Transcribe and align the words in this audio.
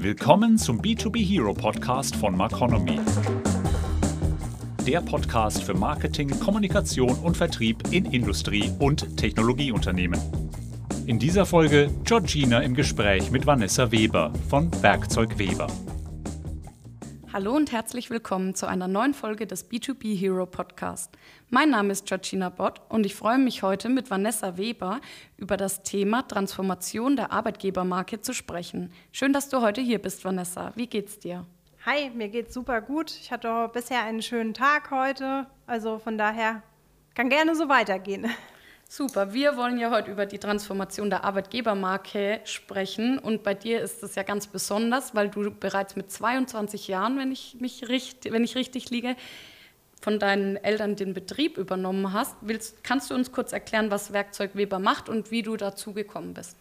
Willkommen 0.00 0.58
zum 0.58 0.80
B2B 0.80 1.26
Hero 1.26 1.52
Podcast 1.52 2.14
von 2.14 2.36
Marconomy. 2.36 3.00
Der 4.86 5.00
Podcast 5.00 5.64
für 5.64 5.74
Marketing, 5.74 6.30
Kommunikation 6.38 7.18
und 7.18 7.36
Vertrieb 7.36 7.82
in 7.90 8.04
Industrie- 8.04 8.70
und 8.78 9.16
Technologieunternehmen. 9.16 10.20
In 11.06 11.18
dieser 11.18 11.44
Folge 11.44 11.90
Georgina 12.04 12.60
im 12.60 12.74
Gespräch 12.74 13.32
mit 13.32 13.44
Vanessa 13.44 13.90
Weber 13.90 14.32
von 14.48 14.70
Werkzeug 14.82 15.36
Weber. 15.36 15.66
Hallo 17.30 17.54
und 17.54 17.72
herzlich 17.72 18.08
willkommen 18.08 18.54
zu 18.54 18.66
einer 18.66 18.88
neuen 18.88 19.12
Folge 19.12 19.46
des 19.46 19.70
B2B 19.70 20.18
Hero 20.18 20.46
Podcast. 20.46 21.10
Mein 21.50 21.68
Name 21.68 21.92
ist 21.92 22.06
Georgina 22.06 22.48
Bott 22.48 22.80
und 22.88 23.04
ich 23.04 23.14
freue 23.14 23.36
mich 23.36 23.62
heute 23.62 23.90
mit 23.90 24.10
Vanessa 24.10 24.56
Weber 24.56 25.02
über 25.36 25.58
das 25.58 25.82
Thema 25.82 26.26
Transformation 26.26 27.16
der 27.16 27.30
Arbeitgebermarke 27.30 28.22
zu 28.22 28.32
sprechen. 28.32 28.90
Schön, 29.12 29.34
dass 29.34 29.50
du 29.50 29.60
heute 29.60 29.82
hier 29.82 29.98
bist, 29.98 30.24
Vanessa. 30.24 30.72
Wie 30.74 30.86
geht's 30.86 31.18
dir? 31.18 31.44
Hi, 31.84 32.08
mir 32.14 32.28
geht's 32.28 32.54
super 32.54 32.80
gut. 32.80 33.10
Ich 33.10 33.30
hatte 33.30 33.68
bisher 33.74 34.04
einen 34.04 34.22
schönen 34.22 34.54
Tag 34.54 34.90
heute, 34.90 35.46
also 35.66 35.98
von 35.98 36.16
daher 36.16 36.62
kann 37.14 37.28
gerne 37.28 37.54
so 37.54 37.68
weitergehen. 37.68 38.26
Super, 38.90 39.34
wir 39.34 39.58
wollen 39.58 39.76
ja 39.76 39.90
heute 39.90 40.10
über 40.10 40.24
die 40.24 40.38
Transformation 40.38 41.10
der 41.10 41.22
Arbeitgebermarke 41.22 42.40
sprechen 42.44 43.18
und 43.18 43.42
bei 43.42 43.52
dir 43.52 43.82
ist 43.82 44.02
es 44.02 44.14
ja 44.14 44.22
ganz 44.22 44.46
besonders, 44.46 45.14
weil 45.14 45.28
du 45.28 45.50
bereits 45.50 45.94
mit 45.94 46.10
22 46.10 46.88
Jahren, 46.88 47.18
wenn 47.18 47.30
ich 47.30 47.58
mich 47.60 47.86
richtig, 47.90 48.32
wenn 48.32 48.44
ich 48.44 48.56
richtig 48.56 48.88
liege, 48.88 49.14
von 50.00 50.18
deinen 50.18 50.56
Eltern 50.56 50.96
den 50.96 51.12
Betrieb 51.12 51.58
übernommen 51.58 52.14
hast. 52.14 52.34
Willst, 52.40 52.82
kannst 52.82 53.10
du 53.10 53.14
uns 53.14 53.30
kurz 53.30 53.52
erklären, 53.52 53.90
was 53.90 54.14
Werkzeug 54.14 54.52
Weber 54.54 54.78
macht 54.78 55.10
und 55.10 55.30
wie 55.30 55.42
du 55.42 55.58
dazu 55.58 55.92
gekommen 55.92 56.32
bist? 56.32 56.56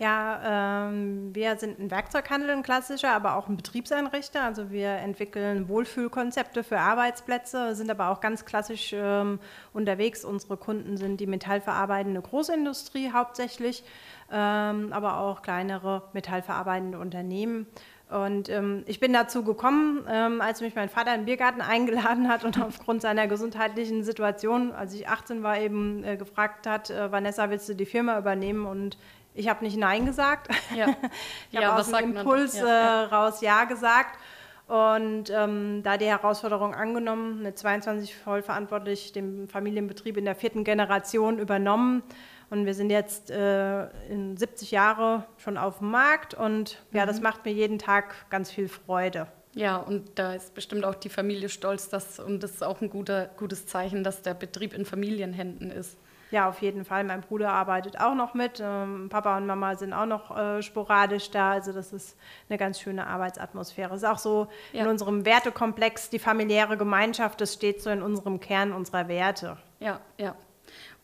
Ja, 0.00 0.88
ähm, 0.88 1.32
wir 1.34 1.56
sind 1.56 1.78
ein 1.78 1.88
Werkzeughandel, 1.88 2.50
ein 2.50 2.64
klassischer, 2.64 3.12
aber 3.12 3.36
auch 3.36 3.48
ein 3.48 3.56
Betriebseinrichter. 3.56 4.42
Also 4.42 4.72
wir 4.72 4.88
entwickeln 4.88 5.68
Wohlfühlkonzepte 5.68 6.64
für 6.64 6.80
Arbeitsplätze, 6.80 7.76
sind 7.76 7.90
aber 7.92 8.08
auch 8.08 8.20
ganz 8.20 8.44
klassisch 8.44 8.92
ähm, 8.92 9.38
unterwegs. 9.72 10.24
Unsere 10.24 10.56
Kunden 10.56 10.96
sind 10.96 11.20
die 11.20 11.28
metallverarbeitende 11.28 12.20
Großindustrie 12.22 13.12
hauptsächlich, 13.12 13.84
ähm, 14.32 14.92
aber 14.92 15.20
auch 15.20 15.42
kleinere 15.42 16.02
metallverarbeitende 16.12 16.98
Unternehmen. 16.98 17.68
Und 18.10 18.48
ähm, 18.48 18.82
ich 18.86 18.98
bin 18.98 19.12
dazu 19.12 19.44
gekommen, 19.44 20.04
ähm, 20.08 20.40
als 20.40 20.60
mich 20.60 20.74
mein 20.74 20.88
Vater 20.88 21.14
in 21.14 21.20
den 21.20 21.26
Biergarten 21.26 21.60
eingeladen 21.62 22.28
hat 22.28 22.44
und 22.44 22.60
aufgrund 22.60 23.00
seiner 23.00 23.28
gesundheitlichen 23.28 24.02
Situation, 24.02 24.72
als 24.72 24.92
ich 24.92 25.08
18 25.08 25.44
war, 25.44 25.58
eben 25.60 26.02
äh, 26.02 26.16
gefragt 26.16 26.66
hat, 26.66 26.90
äh, 26.90 27.12
Vanessa, 27.12 27.48
willst 27.48 27.68
du 27.68 27.74
die 27.74 27.86
Firma 27.86 28.18
übernehmen? 28.18 28.66
Und 28.66 28.98
ich 29.34 29.48
habe 29.48 29.64
nicht 29.64 29.76
Nein 29.76 30.06
gesagt. 30.06 30.48
Ja. 30.74 30.88
ich 31.50 31.56
habe 31.56 31.66
ja, 31.66 31.76
aus 31.76 31.90
dem 31.90 32.16
Impuls 32.16 32.56
ja, 32.56 33.02
äh, 33.02 33.04
raus 33.06 33.40
Ja 33.40 33.64
gesagt. 33.64 34.18
Und 34.66 35.28
ähm, 35.30 35.82
da 35.82 35.98
die 35.98 36.06
Herausforderung 36.06 36.74
angenommen, 36.74 37.42
mit 37.42 37.58
22 37.58 38.16
voll 38.16 38.40
verantwortlich 38.40 39.12
den 39.12 39.46
Familienbetrieb 39.46 40.16
in 40.16 40.24
der 40.24 40.34
vierten 40.34 40.64
Generation 40.64 41.38
übernommen. 41.38 42.02
Und 42.48 42.64
wir 42.64 42.74
sind 42.74 42.90
jetzt 42.90 43.30
äh, 43.30 43.88
in 44.08 44.36
70 44.36 44.70
Jahre 44.70 45.26
schon 45.36 45.58
auf 45.58 45.78
dem 45.78 45.90
Markt 45.90 46.34
und 46.34 46.78
mhm. 46.90 46.98
ja, 46.98 47.06
das 47.06 47.16
mhm. 47.16 47.24
macht 47.24 47.44
mir 47.44 47.52
jeden 47.52 47.78
Tag 47.78 48.30
ganz 48.30 48.50
viel 48.50 48.68
Freude. 48.68 49.26
Ja, 49.54 49.76
und 49.76 50.18
da 50.18 50.34
ist 50.34 50.54
bestimmt 50.54 50.84
auch 50.84 50.94
die 50.94 51.08
Familie 51.08 51.48
stolz, 51.48 51.88
dass, 51.88 52.18
und 52.18 52.42
das 52.42 52.52
ist 52.52 52.64
auch 52.64 52.80
ein 52.80 52.90
guter, 52.90 53.26
gutes 53.36 53.66
Zeichen, 53.66 54.02
dass 54.02 54.22
der 54.22 54.34
Betrieb 54.34 54.74
in 54.74 54.84
Familienhänden 54.84 55.70
ist. 55.70 55.96
Ja, 56.34 56.48
auf 56.48 56.62
jeden 56.62 56.84
Fall. 56.84 57.04
Mein 57.04 57.20
Bruder 57.20 57.52
arbeitet 57.52 58.00
auch 58.00 58.16
noch 58.16 58.34
mit. 58.34 58.60
Ähm, 58.60 59.06
Papa 59.08 59.36
und 59.36 59.46
Mama 59.46 59.76
sind 59.76 59.92
auch 59.92 60.04
noch 60.04 60.36
äh, 60.36 60.62
sporadisch 60.62 61.30
da. 61.30 61.52
Also 61.52 61.70
das 61.70 61.92
ist 61.92 62.16
eine 62.48 62.58
ganz 62.58 62.80
schöne 62.80 63.06
Arbeitsatmosphäre. 63.06 63.94
Ist 63.94 64.04
auch 64.04 64.18
so 64.18 64.48
ja. 64.72 64.82
in 64.82 64.88
unserem 64.88 65.24
Wertekomplex, 65.24 66.10
die 66.10 66.18
familiäre 66.18 66.76
Gemeinschaft, 66.76 67.40
das 67.40 67.54
steht 67.54 67.80
so 67.82 67.90
in 67.90 68.02
unserem 68.02 68.40
Kern 68.40 68.72
unserer 68.72 69.06
Werte. 69.06 69.58
Ja, 69.78 70.00
ja. 70.18 70.34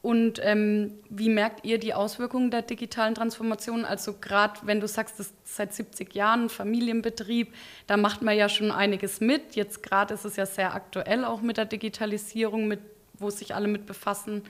Und 0.03 0.41
ähm, 0.43 0.99
wie 1.09 1.29
merkt 1.29 1.65
ihr 1.65 1.79
die 1.79 1.95
Auswirkungen 1.95 2.51
der 2.51 2.63
digitalen 2.63 3.15
Transformation? 3.15 3.85
Also 3.85 4.15
gerade 4.21 4.59
wenn 4.65 4.81
du 4.81 4.89
sagst, 4.89 5.21
das 5.21 5.29
ist 5.29 5.35
seit 5.45 5.73
70 5.73 6.13
Jahren 6.13 6.49
Familienbetrieb, 6.49 7.55
da 7.87 7.97
macht 7.97 8.21
man 8.21 8.37
ja 8.37 8.49
schon 8.49 8.73
einiges 8.73 9.21
mit. 9.21 9.55
Jetzt 9.55 9.85
gerade 9.85 10.13
ist 10.13 10.25
es 10.25 10.35
ja 10.35 10.47
sehr 10.47 10.75
aktuell 10.75 11.25
auch 11.25 11.41
mit 11.41 11.57
der 11.57 11.67
Digitalisierung, 11.67 12.67
mit, 12.67 12.81
wo 13.17 13.31
sich 13.31 13.55
alle 13.55 13.69
mit 13.69 13.87
befassen. 13.87 14.43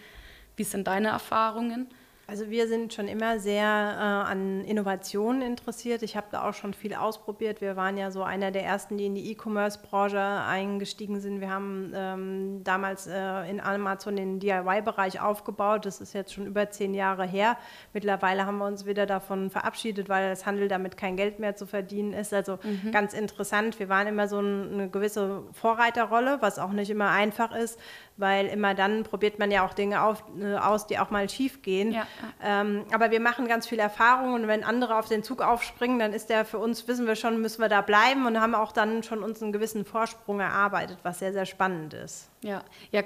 Wie 0.57 0.65
sind 0.65 0.87
deine 0.87 1.09
Erfahrungen? 1.09 1.89
Also 2.31 2.49
wir 2.49 2.69
sind 2.69 2.95
schon 2.95 3.09
immer 3.09 3.41
sehr 3.41 3.65
äh, 3.65 4.31
an 4.31 4.65
Innovationen 4.65 5.43
interessiert. 5.43 6.05
Ich 6.05 6.17
habe 6.17 6.29
da 6.31 6.49
auch 6.49 6.55
schon 6.55 6.75
viel 6.75 6.95
ausprobiert. 6.95 7.61
Wir 7.61 7.75
waren 7.75 7.97
ja 7.97 8.13
so 8.13 8.23
einer 8.23 8.53
der 8.53 8.65
ersten, 8.65 8.97
die 8.97 9.07
in 9.07 9.17
die 9.17 9.33
E-Commerce-Branche 9.33 10.21
eingestiegen 10.21 11.19
sind. 11.19 11.41
Wir 11.41 11.51
haben 11.51 11.93
ähm, 11.93 12.61
damals 12.63 13.09
äh, 13.09 13.51
in 13.51 13.61
Amazon 13.61 14.15
den 14.15 14.39
DIY-Bereich 14.39 15.21
aufgebaut. 15.21 15.87
Das 15.87 16.01
ist 16.01 16.13
jetzt 16.13 16.33
schon 16.33 16.47
über 16.47 16.71
zehn 16.71 16.95
Jahre 16.95 17.27
her. 17.27 17.57
Mittlerweile 17.93 18.47
haben 18.47 18.59
wir 18.59 18.67
uns 18.67 18.87
wieder 18.87 19.07
davon 19.07 19.51
verabschiedet, 19.51 20.09
weil 20.09 20.31
das 20.31 20.47
Handel 20.47 20.69
damit 20.69 20.97
kein 20.97 21.17
Geld 21.17 21.41
mehr 21.41 21.57
zu 21.57 21.67
verdienen 21.67 22.13
ist. 22.13 22.33
Also 22.33 22.61
mhm. 22.63 22.93
ganz 22.93 23.13
interessant. 23.13 23.81
Wir 23.81 23.89
waren 23.89 24.07
immer 24.07 24.29
so 24.29 24.39
eine 24.39 24.89
gewisse 24.89 25.43
Vorreiterrolle, 25.51 26.39
was 26.41 26.61
auch 26.61 26.71
nicht 26.71 26.91
immer 26.91 27.11
einfach 27.11 27.53
ist, 27.53 27.77
weil 28.17 28.47
immer 28.47 28.77
dann 28.77 29.03
probiert 29.03 29.41
man 29.41 29.51
ja 29.51 29.67
auch 29.67 29.75
Dinge 29.75 30.05
auf, 30.05 30.23
äh, 30.41 30.55
aus, 30.55 30.87
die 30.87 30.97
auch 31.01 31.11
mal 31.11 31.29
schief 31.29 31.63
gehen. 31.63 31.91
Ja. 31.91 32.07
Ähm, 32.43 32.85
aber 32.93 33.11
wir 33.11 33.21
machen 33.21 33.49
ganz 33.49 33.67
viel 33.67 33.79
Erfahrung 33.79 34.35
und 34.35 34.49
wenn 34.49 34.65
andere 34.65 34.99
auf 34.99 35.09
den 35.09 35.23
Zug 35.23 35.43
aufspringen, 35.43 35.99
dann 35.99 36.13
ist 36.13 36.31
der 36.31 36.45
für 36.45 36.59
uns, 36.59 36.87
wissen 36.89 37.07
wir 37.07 37.17
schon, 37.17 37.41
müssen 37.41 37.61
wir 37.61 37.69
da 37.69 37.81
bleiben 37.81 38.27
und 38.27 38.41
haben 38.41 38.55
auch 38.55 38.73
dann 38.73 39.03
schon 39.03 39.23
uns 39.23 39.43
einen 39.43 39.53
gewissen 39.53 39.85
Vorsprung 39.85 40.41
erarbeitet, 40.41 40.99
was 41.03 41.19
sehr, 41.19 41.33
sehr 41.33 41.47
spannend 41.47 41.95
ist. 41.95 42.29
Ja, 42.43 42.63
ja 42.91 43.03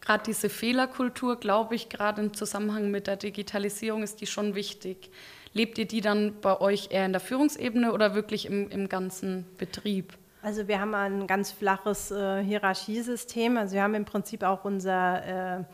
gerade 0.00 0.24
diese 0.24 0.48
Fehlerkultur, 0.48 1.36
glaube 1.36 1.74
ich, 1.74 1.88
gerade 1.88 2.22
im 2.22 2.34
Zusammenhang 2.34 2.90
mit 2.90 3.06
der 3.06 3.16
Digitalisierung 3.16 4.02
ist 4.02 4.20
die 4.20 4.26
schon 4.26 4.54
wichtig. 4.54 5.10
Lebt 5.52 5.78
ihr 5.78 5.86
die 5.86 6.00
dann 6.00 6.40
bei 6.40 6.60
euch 6.60 6.88
eher 6.90 7.06
in 7.06 7.12
der 7.12 7.20
Führungsebene 7.20 7.92
oder 7.92 8.14
wirklich 8.14 8.46
im, 8.46 8.68
im 8.70 8.88
ganzen 8.88 9.46
Betrieb? 9.56 10.14
Also 10.42 10.68
wir 10.68 10.78
haben 10.78 10.94
ein 10.94 11.26
ganz 11.26 11.52
flaches 11.52 12.10
äh, 12.10 12.42
Hierarchiesystem. 12.42 13.56
Also 13.56 13.76
wir 13.76 13.82
haben 13.82 13.94
im 13.94 14.04
Prinzip 14.04 14.42
auch 14.42 14.64
unser 14.66 15.60
äh, 15.60 15.64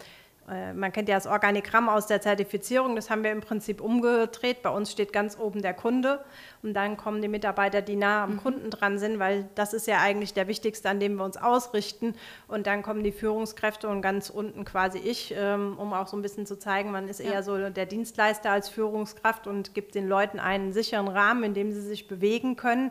man 0.46 0.92
kennt 0.92 1.08
ja 1.08 1.14
das 1.14 1.28
Organigramm 1.28 1.88
aus 1.88 2.08
der 2.08 2.20
Zertifizierung, 2.20 2.96
das 2.96 3.08
haben 3.08 3.22
wir 3.22 3.30
im 3.30 3.40
Prinzip 3.40 3.80
umgedreht. 3.80 4.62
Bei 4.62 4.70
uns 4.70 4.90
steht 4.90 5.12
ganz 5.12 5.38
oben 5.38 5.62
der 5.62 5.74
Kunde 5.74 6.24
und 6.62 6.74
dann 6.74 6.96
kommen 6.96 7.22
die 7.22 7.28
Mitarbeiter, 7.28 7.82
die 7.82 7.94
nah 7.94 8.24
am 8.24 8.32
mhm. 8.32 8.36
Kunden 8.38 8.70
dran 8.70 8.98
sind, 8.98 9.20
weil 9.20 9.48
das 9.54 9.72
ist 9.72 9.86
ja 9.86 10.00
eigentlich 10.00 10.34
der 10.34 10.48
wichtigste, 10.48 10.88
an 10.88 10.98
dem 10.98 11.14
wir 11.14 11.24
uns 11.24 11.36
ausrichten. 11.36 12.14
Und 12.48 12.66
dann 12.66 12.82
kommen 12.82 13.04
die 13.04 13.12
Führungskräfte 13.12 13.88
und 13.88 14.02
ganz 14.02 14.28
unten 14.28 14.64
quasi 14.64 14.98
ich, 14.98 15.32
ähm, 15.36 15.76
um 15.78 15.92
auch 15.92 16.08
so 16.08 16.16
ein 16.16 16.22
bisschen 16.22 16.46
zu 16.46 16.58
zeigen, 16.58 16.90
man 16.90 17.08
ist 17.08 17.20
ja. 17.20 17.32
eher 17.32 17.42
so 17.44 17.70
der 17.70 17.86
Dienstleister 17.86 18.50
als 18.50 18.68
Führungskraft 18.68 19.46
und 19.46 19.72
gibt 19.74 19.94
den 19.94 20.08
Leuten 20.08 20.40
einen 20.40 20.72
sicheren 20.72 21.08
Rahmen, 21.08 21.44
in 21.44 21.54
dem 21.54 21.70
sie 21.70 21.82
sich 21.82 22.08
bewegen 22.08 22.56
können, 22.56 22.90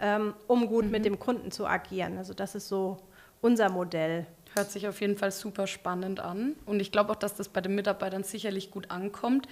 ähm, 0.00 0.34
um 0.46 0.68
gut 0.68 0.84
mhm. 0.84 0.90
mit 0.90 1.04
dem 1.06 1.18
Kunden 1.18 1.50
zu 1.50 1.66
agieren. 1.66 2.18
Also 2.18 2.34
das 2.34 2.54
ist 2.54 2.68
so 2.68 2.98
unser 3.40 3.70
Modell. 3.70 4.26
Hört 4.54 4.70
sich 4.70 4.88
auf 4.88 5.00
jeden 5.00 5.16
Fall 5.16 5.30
super 5.30 5.66
spannend 5.66 6.20
an. 6.20 6.56
Und 6.66 6.80
ich 6.80 6.90
glaube 6.90 7.12
auch, 7.12 7.16
dass 7.16 7.34
das 7.34 7.48
bei 7.48 7.60
den 7.60 7.74
Mitarbeitern 7.74 8.24
sicherlich 8.24 8.70
gut 8.70 8.90
ankommt. 8.90 9.46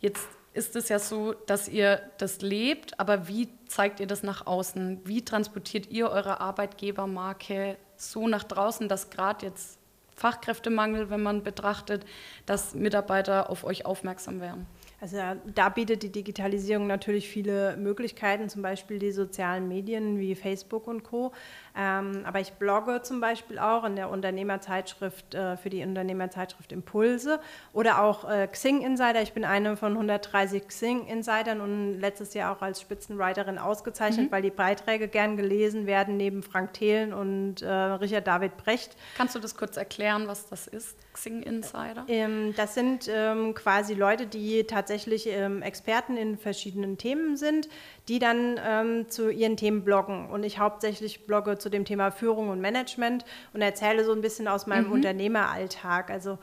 Jetzt 0.00 0.28
ist 0.54 0.76
es 0.76 0.88
ja 0.88 0.98
so, 0.98 1.32
dass 1.32 1.68
ihr 1.68 2.02
das 2.18 2.42
lebt, 2.42 2.98
aber 3.00 3.28
wie 3.28 3.48
zeigt 3.66 4.00
ihr 4.00 4.06
das 4.06 4.22
nach 4.22 4.46
außen? 4.46 5.00
Wie 5.04 5.24
transportiert 5.24 5.90
ihr 5.90 6.10
eure 6.10 6.40
Arbeitgebermarke 6.40 7.76
so 7.96 8.28
nach 8.28 8.44
draußen, 8.44 8.88
dass 8.88 9.10
gerade 9.10 9.46
jetzt 9.46 9.78
Fachkräftemangel, 10.14 11.08
wenn 11.08 11.22
man 11.22 11.42
betrachtet, 11.42 12.04
dass 12.44 12.74
Mitarbeiter 12.74 13.48
auf 13.48 13.64
euch 13.64 13.86
aufmerksam 13.86 14.40
werden? 14.40 14.66
Also 15.02 15.16
da 15.52 15.68
bietet 15.68 16.04
die 16.04 16.12
Digitalisierung 16.12 16.86
natürlich 16.86 17.28
viele 17.28 17.76
Möglichkeiten, 17.76 18.48
zum 18.48 18.62
Beispiel 18.62 19.00
die 19.00 19.10
sozialen 19.10 19.66
Medien 19.66 20.20
wie 20.20 20.36
Facebook 20.36 20.86
und 20.86 21.02
Co. 21.02 21.32
Ähm, 21.76 22.22
aber 22.24 22.38
ich 22.38 22.52
blogge 22.52 23.02
zum 23.02 23.20
Beispiel 23.20 23.58
auch 23.58 23.82
in 23.82 23.96
der 23.96 24.10
Unternehmerzeitschrift, 24.10 25.34
äh, 25.34 25.56
für 25.56 25.70
die 25.70 25.82
Unternehmerzeitschrift 25.82 26.70
Impulse 26.70 27.40
oder 27.72 28.00
auch 28.00 28.30
äh, 28.30 28.46
Xing 28.46 28.82
Insider. 28.82 29.22
Ich 29.22 29.32
bin 29.32 29.44
eine 29.44 29.76
von 29.76 29.90
130 29.94 30.68
Xing 30.68 31.08
Insidern 31.08 31.60
und 31.60 31.98
letztes 31.98 32.32
Jahr 32.34 32.56
auch 32.56 32.62
als 32.62 32.80
Spitzenwriterin 32.80 33.58
ausgezeichnet, 33.58 34.26
mhm. 34.26 34.32
weil 34.32 34.42
die 34.42 34.50
Beiträge 34.50 35.08
gern 35.08 35.36
gelesen 35.36 35.86
werden 35.86 36.16
neben 36.16 36.44
Frank 36.44 36.74
Thelen 36.74 37.12
und 37.12 37.60
äh, 37.62 37.68
Richard 37.68 38.28
David 38.28 38.56
Brecht. 38.56 38.96
Kannst 39.16 39.34
du 39.34 39.40
das 39.40 39.56
kurz 39.56 39.76
erklären, 39.76 40.28
was 40.28 40.48
das 40.48 40.68
ist, 40.68 40.96
Xing 41.12 41.42
Insider? 41.42 42.04
Ähm, 42.08 42.54
das 42.56 42.74
sind 42.74 43.08
ähm, 43.08 43.54
quasi 43.54 43.94
Leute, 43.94 44.26
die 44.26 44.64
tatsächlich 44.64 45.26
ähm, 45.28 45.62
Experten 45.62 46.16
in 46.16 46.36
verschiedenen 46.36 46.98
Themen 46.98 47.36
sind, 47.36 47.68
die 48.08 48.18
dann 48.18 48.58
ähm, 48.64 49.08
zu 49.08 49.30
ihren 49.30 49.56
Themen 49.56 49.84
bloggen. 49.84 50.30
Und 50.30 50.44
ich 50.44 50.58
hauptsächlich 50.58 51.26
blogge 51.26 51.58
zu 51.58 51.68
dem 51.68 51.84
Thema 51.84 52.10
Führung 52.10 52.48
und 52.48 52.60
Management 52.60 53.24
und 53.52 53.62
erzähle 53.62 54.04
so 54.04 54.12
ein 54.12 54.20
bisschen 54.20 54.48
aus 54.48 54.66
meinem 54.66 54.86
mhm. 54.86 54.92
Unternehmeralltag. 54.92 56.10
Also 56.10 56.38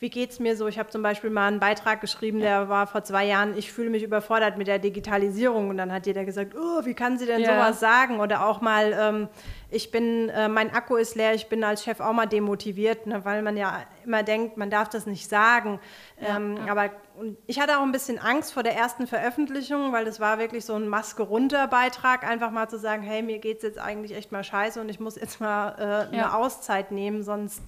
wie 0.00 0.10
geht 0.10 0.30
es 0.30 0.40
mir 0.40 0.56
so? 0.56 0.66
Ich 0.66 0.78
habe 0.78 0.90
zum 0.90 1.02
Beispiel 1.02 1.30
mal 1.30 1.46
einen 1.46 1.60
Beitrag 1.60 2.00
geschrieben, 2.00 2.40
der 2.40 2.68
war 2.68 2.86
vor 2.86 3.04
zwei 3.04 3.24
Jahren, 3.24 3.56
ich 3.56 3.72
fühle 3.72 3.90
mich 3.90 4.02
überfordert 4.02 4.58
mit 4.58 4.66
der 4.66 4.78
Digitalisierung. 4.78 5.68
Und 5.68 5.76
dann 5.76 5.92
hat 5.92 6.06
jeder 6.06 6.24
gesagt, 6.24 6.54
oh, 6.56 6.84
wie 6.84 6.94
kann 6.94 7.16
sie 7.16 7.26
denn 7.26 7.40
ja. 7.40 7.54
sowas 7.54 7.80
sagen? 7.80 8.20
Oder 8.20 8.46
auch 8.46 8.60
mal, 8.60 8.92
ähm, 8.98 9.28
ich 9.70 9.90
bin, 9.90 10.28
äh, 10.30 10.48
mein 10.48 10.72
Akku 10.72 10.96
ist 10.96 11.14
leer, 11.14 11.34
ich 11.34 11.48
bin 11.48 11.62
als 11.62 11.84
Chef 11.84 12.00
auch 12.00 12.12
mal 12.12 12.26
demotiviert, 12.26 13.06
ne, 13.06 13.24
weil 13.24 13.42
man 13.42 13.56
ja 13.56 13.82
immer 14.04 14.22
denkt, 14.22 14.56
man 14.56 14.68
darf 14.68 14.88
das 14.88 15.06
nicht 15.06 15.28
sagen. 15.28 15.78
Ja, 16.20 16.36
ähm, 16.36 16.58
ja. 16.66 16.72
Aber 16.72 16.90
ich 17.46 17.60
hatte 17.60 17.78
auch 17.78 17.82
ein 17.82 17.92
bisschen 17.92 18.18
Angst 18.18 18.52
vor 18.52 18.64
der 18.64 18.74
ersten 18.74 19.06
Veröffentlichung, 19.06 19.92
weil 19.92 20.04
das 20.04 20.18
war 20.18 20.38
wirklich 20.38 20.64
so 20.64 20.74
ein 20.74 20.88
Maske 20.88 21.22
runter 21.22 21.68
Beitrag, 21.68 22.24
einfach 22.24 22.50
mal 22.50 22.68
zu 22.68 22.78
sagen, 22.78 23.02
hey, 23.02 23.22
mir 23.22 23.38
geht 23.38 23.58
es 23.58 23.62
jetzt 23.62 23.78
eigentlich 23.78 24.16
echt 24.16 24.32
mal 24.32 24.42
scheiße 24.42 24.80
und 24.80 24.88
ich 24.88 24.98
muss 24.98 25.14
jetzt 25.14 25.40
mal 25.40 26.08
äh, 26.10 26.14
eine 26.14 26.34
Auszeit 26.34 26.90
nehmen, 26.90 27.22
sonst 27.22 27.62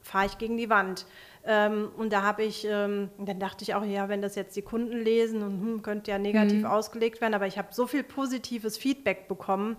fahre 0.00 0.26
ich 0.26 0.38
gegen 0.38 0.56
die 0.56 0.70
Wand. 0.70 1.06
Ähm, 1.48 1.90
und 1.96 2.12
da 2.12 2.22
habe 2.22 2.42
ich, 2.42 2.66
ähm, 2.68 3.10
dann 3.18 3.38
dachte 3.38 3.62
ich 3.62 3.74
auch, 3.74 3.84
ja, 3.84 4.08
wenn 4.08 4.20
das 4.20 4.34
jetzt 4.34 4.56
die 4.56 4.62
Kunden 4.62 4.98
lesen 4.98 5.42
und 5.42 5.60
hm, 5.60 5.82
könnte 5.82 6.10
ja 6.10 6.18
negativ 6.18 6.60
mhm. 6.60 6.66
ausgelegt 6.66 7.20
werden, 7.20 7.34
aber 7.34 7.46
ich 7.46 7.56
habe 7.56 7.68
so 7.70 7.86
viel 7.86 8.02
positives 8.02 8.76
Feedback 8.76 9.28
bekommen 9.28 9.76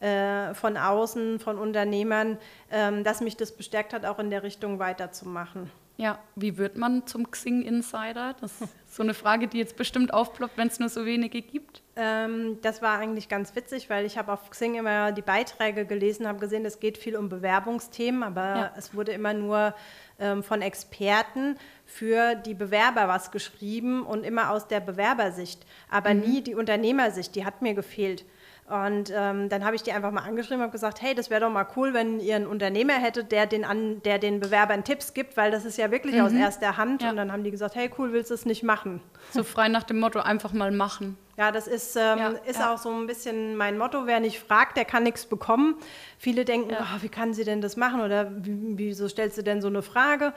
äh, 0.00 0.54
von 0.54 0.78
außen, 0.78 1.38
von 1.38 1.58
Unternehmern, 1.58 2.38
ähm, 2.70 3.04
dass 3.04 3.20
mich 3.20 3.36
das 3.36 3.52
bestärkt 3.52 3.92
hat, 3.92 4.06
auch 4.06 4.18
in 4.18 4.30
der 4.30 4.42
Richtung 4.42 4.78
weiterzumachen. 4.78 5.70
Ja, 5.96 6.18
wie 6.34 6.56
wird 6.56 6.78
man 6.78 7.06
zum 7.06 7.30
Xing 7.30 7.62
Insider? 7.62 8.34
Das 8.40 8.60
ist 8.60 8.72
so 8.88 9.02
eine 9.02 9.12
Frage, 9.12 9.48
die 9.48 9.58
jetzt 9.58 9.76
bestimmt 9.76 10.14
aufploppt, 10.14 10.56
wenn 10.56 10.68
es 10.68 10.80
nur 10.80 10.88
so 10.88 11.04
wenige 11.04 11.42
gibt. 11.42 11.82
Ähm, 11.96 12.58
das 12.62 12.80
war 12.80 12.98
eigentlich 12.98 13.28
ganz 13.28 13.54
witzig, 13.54 13.90
weil 13.90 14.06
ich 14.06 14.16
habe 14.16 14.32
auf 14.32 14.48
Xing 14.48 14.76
immer 14.76 15.12
die 15.12 15.22
Beiträge 15.22 15.84
gelesen, 15.84 16.26
habe 16.26 16.38
gesehen, 16.38 16.64
es 16.64 16.80
geht 16.80 16.96
viel 16.96 17.16
um 17.16 17.28
Bewerbungsthemen, 17.28 18.22
aber 18.22 18.40
ja. 18.40 18.72
es 18.76 18.94
wurde 18.94 19.12
immer 19.12 19.34
nur 19.34 19.74
ähm, 20.18 20.42
von 20.42 20.62
Experten 20.62 21.56
für 21.84 22.34
die 22.34 22.54
Bewerber 22.54 23.08
was 23.08 23.30
geschrieben 23.30 24.02
und 24.02 24.24
immer 24.24 24.50
aus 24.50 24.68
der 24.68 24.80
Bewerbersicht, 24.80 25.66
aber 25.90 26.14
mhm. 26.14 26.20
nie 26.20 26.42
die 26.42 26.54
Unternehmersicht, 26.54 27.34
die 27.34 27.44
hat 27.44 27.60
mir 27.60 27.74
gefehlt. 27.74 28.24
Und 28.70 29.12
ähm, 29.12 29.48
dann 29.48 29.64
habe 29.64 29.74
ich 29.74 29.82
die 29.82 29.90
einfach 29.90 30.12
mal 30.12 30.22
angeschrieben 30.22 30.62
und 30.62 30.70
gesagt, 30.70 31.02
hey, 31.02 31.12
das 31.12 31.28
wäre 31.28 31.40
doch 31.40 31.50
mal 31.50 31.66
cool, 31.74 31.92
wenn 31.92 32.20
ihr 32.20 32.36
einen 32.36 32.46
Unternehmer 32.46 32.92
hättet, 32.92 33.32
der 33.32 33.46
den, 33.46 33.64
an, 33.64 34.00
der 34.02 34.20
den 34.20 34.38
Bewerbern 34.38 34.84
Tipps 34.84 35.12
gibt, 35.12 35.36
weil 35.36 35.50
das 35.50 35.64
ist 35.64 35.76
ja 35.76 35.90
wirklich 35.90 36.14
mhm. 36.14 36.20
aus 36.20 36.32
erster 36.32 36.76
Hand. 36.76 37.02
Ja. 37.02 37.10
Und 37.10 37.16
dann 37.16 37.32
haben 37.32 37.42
die 37.42 37.50
gesagt, 37.50 37.74
hey, 37.74 37.90
cool, 37.98 38.12
willst 38.12 38.30
du 38.30 38.34
es 38.34 38.46
nicht 38.46 38.62
machen? 38.62 39.00
So 39.32 39.42
frei 39.42 39.66
nach 39.66 39.82
dem 39.82 39.98
Motto, 39.98 40.20
einfach 40.20 40.52
mal 40.52 40.70
machen. 40.70 41.18
Ja, 41.36 41.50
das 41.50 41.66
ist, 41.66 41.96
ähm, 41.96 42.18
ja, 42.18 42.28
ist 42.46 42.60
ja. 42.60 42.72
auch 42.72 42.78
so 42.78 42.90
ein 42.90 43.08
bisschen 43.08 43.56
mein 43.56 43.76
Motto, 43.76 44.06
wer 44.06 44.20
nicht 44.20 44.38
fragt, 44.38 44.76
der 44.76 44.84
kann 44.84 45.02
nichts 45.02 45.26
bekommen. 45.26 45.74
Viele 46.18 46.44
denken, 46.44 46.76
oh, 46.78 47.02
wie 47.02 47.08
kann 47.08 47.34
sie 47.34 47.44
denn 47.44 47.60
das 47.60 47.76
machen 47.76 48.00
oder 48.02 48.30
wieso 48.36 49.08
stellst 49.08 49.36
du 49.36 49.42
denn 49.42 49.60
so 49.60 49.68
eine 49.68 49.82
Frage? 49.82 50.32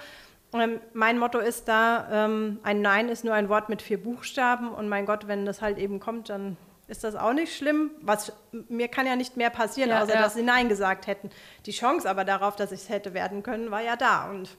Ähm, 0.54 0.80
mein 0.94 1.20
Motto 1.20 1.38
ist 1.38 1.68
da, 1.68 2.08
ähm, 2.26 2.60
ein 2.64 2.82
Nein 2.82 3.10
ist 3.10 3.24
nur 3.24 3.36
ein 3.36 3.50
Wort 3.50 3.70
mit 3.70 3.84
vier 3.84 4.02
Buchstaben 4.02 4.70
und 4.70 4.90
mein 4.90 5.06
Gott, 5.06 5.28
wenn 5.28 5.46
das 5.46 5.62
halt 5.62 5.78
eben 5.78 6.00
kommt, 6.00 6.30
dann 6.30 6.58
ist 6.88 7.04
das 7.04 7.16
auch 7.16 7.34
nicht 7.34 7.56
schlimm. 7.56 7.92
Was, 8.02 8.34
mir 8.52 8.88
kann 8.88 9.06
ja 9.06 9.16
nicht 9.16 9.38
mehr 9.38 9.50
passieren, 9.50 9.90
ja, 9.90 10.02
außer 10.02 10.16
ja. 10.16 10.22
dass 10.22 10.34
sie 10.34 10.44
Nein 10.44 10.70
gesagt 10.70 11.08
hätten. 11.08 11.30
Die 11.66 11.72
Chance 11.72 12.10
aber 12.10 12.26
darauf, 12.26 12.56
dass 12.56 12.72
ich 12.72 12.82
es 12.82 12.90
hätte 12.90 13.14
werden 13.14 13.44
können, 13.44 13.72
war 13.72 13.82
ja 13.82 13.96
da. 13.96 14.30
Und 14.30 14.58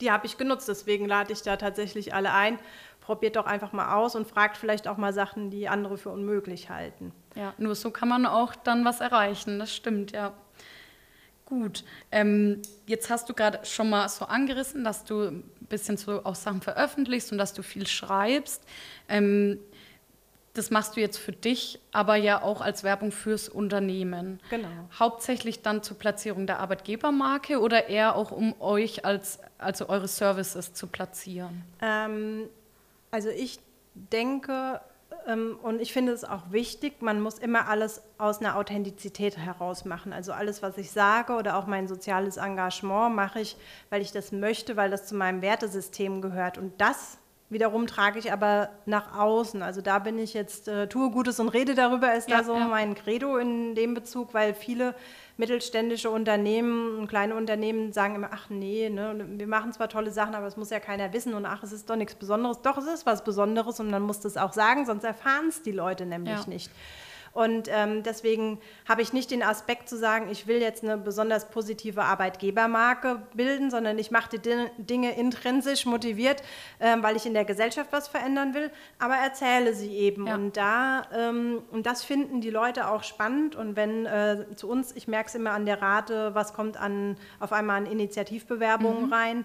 die 0.00 0.10
habe 0.10 0.26
ich 0.26 0.38
genutzt. 0.38 0.68
Deswegen 0.68 1.06
lade 1.06 1.32
ich 1.32 1.42
da 1.42 1.56
tatsächlich 1.56 2.14
alle 2.14 2.32
ein. 2.32 2.58
Probiert 3.00 3.36
doch 3.36 3.46
einfach 3.46 3.72
mal 3.72 3.94
aus 3.96 4.14
und 4.14 4.26
fragt 4.26 4.56
vielleicht 4.56 4.88
auch 4.88 4.96
mal 4.96 5.12
Sachen, 5.12 5.50
die 5.50 5.68
andere 5.68 5.98
für 5.98 6.10
unmöglich 6.10 6.70
halten. 6.70 7.12
Ja, 7.34 7.52
nur 7.58 7.74
so 7.74 7.90
kann 7.90 8.08
man 8.08 8.26
auch 8.26 8.54
dann 8.54 8.84
was 8.84 9.00
erreichen. 9.00 9.58
Das 9.58 9.74
stimmt, 9.74 10.12
ja. 10.12 10.32
Gut, 11.44 11.84
ähm, 12.10 12.62
jetzt 12.86 13.10
hast 13.10 13.28
du 13.28 13.34
gerade 13.34 13.64
schon 13.64 13.90
mal 13.90 14.08
so 14.08 14.24
angerissen, 14.24 14.84
dass 14.84 15.04
du 15.04 15.24
ein 15.24 15.44
bisschen 15.68 15.98
so 15.98 16.24
auch 16.24 16.34
Sachen 16.34 16.62
veröffentlichst 16.62 17.30
und 17.30 17.38
dass 17.38 17.52
du 17.52 17.62
viel 17.62 17.86
schreibst. 17.86 18.64
Ähm, 19.08 19.58
das 20.54 20.70
machst 20.70 20.96
du 20.96 21.00
jetzt 21.00 21.16
für 21.16 21.32
dich, 21.32 21.80
aber 21.92 22.16
ja 22.16 22.42
auch 22.42 22.60
als 22.60 22.84
Werbung 22.84 23.10
fürs 23.10 23.48
Unternehmen. 23.48 24.40
Genau. 24.50 24.68
Hauptsächlich 24.98 25.62
dann 25.62 25.82
zur 25.82 25.98
Platzierung 25.98 26.46
der 26.46 26.60
Arbeitgebermarke 26.60 27.58
oder 27.58 27.88
eher 27.88 28.16
auch 28.16 28.30
um 28.32 28.60
euch 28.60 29.04
als 29.04 29.40
also 29.58 29.88
eure 29.88 30.08
Services 30.08 30.74
zu 30.74 30.88
platzieren? 30.88 31.64
Ähm, 31.80 32.48
also 33.10 33.30
ich 33.30 33.60
denke 33.94 34.80
ähm, 35.26 35.58
und 35.62 35.80
ich 35.80 35.92
finde 35.92 36.12
es 36.12 36.24
auch 36.24 36.50
wichtig, 36.50 37.00
man 37.00 37.20
muss 37.20 37.38
immer 37.38 37.68
alles 37.68 38.02
aus 38.18 38.40
einer 38.40 38.56
Authentizität 38.56 39.38
heraus 39.38 39.84
machen. 39.84 40.12
Also 40.12 40.32
alles, 40.32 40.62
was 40.62 40.76
ich 40.78 40.90
sage 40.90 41.34
oder 41.34 41.56
auch 41.56 41.66
mein 41.66 41.88
soziales 41.88 42.36
Engagement 42.36 43.14
mache 43.14 43.40
ich, 43.40 43.56
weil 43.90 44.02
ich 44.02 44.12
das 44.12 44.32
möchte, 44.32 44.76
weil 44.76 44.90
das 44.90 45.06
zu 45.06 45.14
meinem 45.14 45.42
Wertesystem 45.42 46.20
gehört. 46.20 46.58
Und 46.58 46.80
das 46.80 47.18
Wiederum 47.52 47.86
trage 47.86 48.18
ich 48.18 48.32
aber 48.32 48.70
nach 48.86 49.18
außen. 49.18 49.62
Also 49.62 49.82
da 49.82 49.98
bin 49.98 50.18
ich 50.18 50.32
jetzt, 50.32 50.68
äh, 50.68 50.88
tue 50.88 51.10
Gutes 51.10 51.38
und 51.38 51.50
rede 51.50 51.74
darüber, 51.74 52.14
ist 52.14 52.30
ja, 52.30 52.38
da 52.38 52.44
so 52.44 52.54
ja. 52.56 52.66
mein 52.66 52.94
Credo 52.94 53.36
in 53.36 53.74
dem 53.74 53.92
Bezug, 53.92 54.32
weil 54.32 54.54
viele 54.54 54.94
mittelständische 55.36 56.08
Unternehmen 56.08 56.98
und 56.98 57.08
kleine 57.08 57.34
Unternehmen 57.34 57.92
sagen 57.92 58.14
immer, 58.14 58.30
ach 58.32 58.48
nee, 58.48 58.88
ne, 58.88 59.26
wir 59.36 59.46
machen 59.46 59.72
zwar 59.72 59.88
tolle 59.88 60.10
Sachen, 60.10 60.34
aber 60.34 60.46
es 60.46 60.56
muss 60.56 60.70
ja 60.70 60.80
keiner 60.80 61.12
wissen 61.12 61.34
und 61.34 61.44
ach, 61.44 61.62
es 61.62 61.72
ist 61.72 61.90
doch 61.90 61.96
nichts 61.96 62.14
Besonderes. 62.14 62.62
Doch, 62.62 62.78
es 62.78 62.86
ist 62.86 63.04
was 63.06 63.22
Besonderes 63.22 63.80
und 63.80 63.90
man 63.90 64.02
muss 64.02 64.20
das 64.20 64.36
auch 64.36 64.52
sagen, 64.52 64.86
sonst 64.86 65.04
erfahren 65.04 65.48
es 65.48 65.62
die 65.62 65.72
Leute 65.72 66.06
nämlich 66.06 66.40
ja. 66.40 66.48
nicht. 66.48 66.70
Und 67.32 67.68
ähm, 67.70 68.02
deswegen 68.02 68.60
habe 68.86 69.00
ich 69.00 69.12
nicht 69.12 69.30
den 69.30 69.42
Aspekt 69.42 69.88
zu 69.88 69.96
sagen, 69.96 70.28
ich 70.30 70.46
will 70.46 70.60
jetzt 70.60 70.84
eine 70.84 70.98
besonders 70.98 71.48
positive 71.48 72.02
Arbeitgebermarke 72.02 73.22
bilden, 73.34 73.70
sondern 73.70 73.98
ich 73.98 74.10
mache 74.10 74.38
die 74.38 74.66
Dinge 74.78 75.16
intrinsisch 75.16 75.86
motiviert, 75.86 76.42
ähm, 76.78 77.02
weil 77.02 77.16
ich 77.16 77.24
in 77.24 77.32
der 77.32 77.46
Gesellschaft 77.46 77.90
was 77.90 78.08
verändern 78.08 78.52
will, 78.52 78.70
aber 78.98 79.14
erzähle 79.14 79.74
sie 79.74 79.92
eben. 79.92 80.26
Ja. 80.26 80.34
Und 80.34 80.56
da, 80.56 81.06
ähm, 81.14 81.62
und 81.70 81.86
das 81.86 82.04
finden 82.04 82.42
die 82.42 82.50
Leute 82.50 82.88
auch 82.88 83.02
spannend. 83.02 83.56
Und 83.56 83.76
wenn 83.76 84.04
äh, 84.04 84.44
zu 84.54 84.68
uns, 84.68 84.94
ich 84.94 85.08
merke 85.08 85.28
es 85.28 85.34
immer 85.34 85.52
an 85.52 85.64
der 85.64 85.80
Rate, 85.80 86.34
was 86.34 86.52
kommt 86.52 86.76
an, 86.76 87.16
auf 87.40 87.52
einmal 87.52 87.78
an 87.78 87.86
Initiativbewerbungen 87.86 89.06
mhm. 89.06 89.12
rein, 89.12 89.44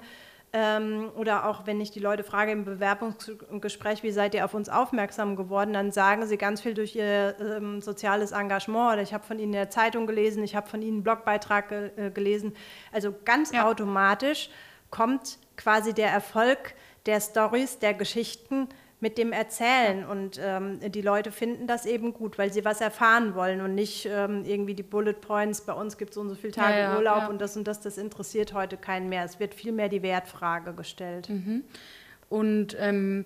ähm, 0.53 1.11
oder 1.15 1.47
auch 1.49 1.65
wenn 1.65 1.81
ich 1.81 1.91
die 1.91 1.99
Leute 1.99 2.23
frage 2.23 2.51
im 2.51 2.63
Bewerbungsgespräch, 2.63 4.01
wie 4.01 4.11
seid 4.11 4.33
ihr 4.33 4.45
auf 4.45 4.53
uns 4.53 4.69
aufmerksam 4.69 5.35
geworden, 5.35 5.73
dann 5.73 5.91
sagen 5.91 6.25
sie 6.25 6.37
ganz 6.37 6.61
viel 6.61 6.73
durch 6.73 6.95
ihr 6.95 7.35
ähm, 7.39 7.81
soziales 7.81 8.31
Engagement 8.31 8.93
oder 8.93 9.01
ich 9.01 9.13
habe 9.13 9.25
von 9.25 9.37
ihnen 9.37 9.47
in 9.47 9.59
der 9.59 9.69
Zeitung 9.69 10.07
gelesen, 10.07 10.43
ich 10.43 10.55
habe 10.55 10.67
von 10.67 10.81
ihnen 10.81 10.97
einen 10.97 11.03
Blogbeitrag 11.03 11.69
ge 11.69 11.91
äh, 11.97 12.11
gelesen. 12.11 12.55
Also 12.93 13.13
ganz 13.25 13.51
ja. 13.51 13.67
automatisch 13.67 14.49
kommt 14.89 15.37
quasi 15.57 15.93
der 15.93 16.09
Erfolg 16.09 16.75
der 17.05 17.19
Stories, 17.19 17.79
der 17.79 17.93
Geschichten 17.93 18.69
mit 18.99 19.17
dem 19.17 19.31
Erzählen. 19.31 20.05
Und 20.05 20.39
ähm, 20.41 20.79
die 20.91 21.01
Leute 21.01 21.31
finden 21.31 21.67
das 21.67 21.85
eben 21.85 22.13
gut, 22.13 22.37
weil 22.37 22.51
sie 22.51 22.65
was 22.65 22.81
erfahren 22.81 23.35
wollen 23.35 23.61
und 23.61 23.75
nicht 23.75 24.07
ähm, 24.11 24.43
irgendwie 24.45 24.73
die 24.73 24.83
Bullet 24.83 25.13
Points, 25.13 25.61
bei 25.61 25.73
uns 25.73 25.97
gibt 25.97 26.11
es 26.11 26.15
so 26.15 26.21
und 26.21 26.29
so 26.29 26.35
viele 26.35 26.53
Tage 26.53 26.77
ja, 26.77 26.91
ja, 26.91 26.97
Urlaub 26.97 27.19
ja. 27.19 27.27
und 27.27 27.39
das 27.39 27.55
und 27.55 27.67
das, 27.67 27.79
das 27.79 27.97
interessiert 27.97 28.53
heute 28.53 28.77
keinen 28.77 29.09
mehr. 29.09 29.23
Es 29.23 29.39
wird 29.39 29.53
vielmehr 29.53 29.89
die 29.89 30.01
Wertfrage 30.01 30.73
gestellt. 30.73 31.29
Mhm. 31.29 31.63
Und 32.29 32.75
ähm, 32.79 33.25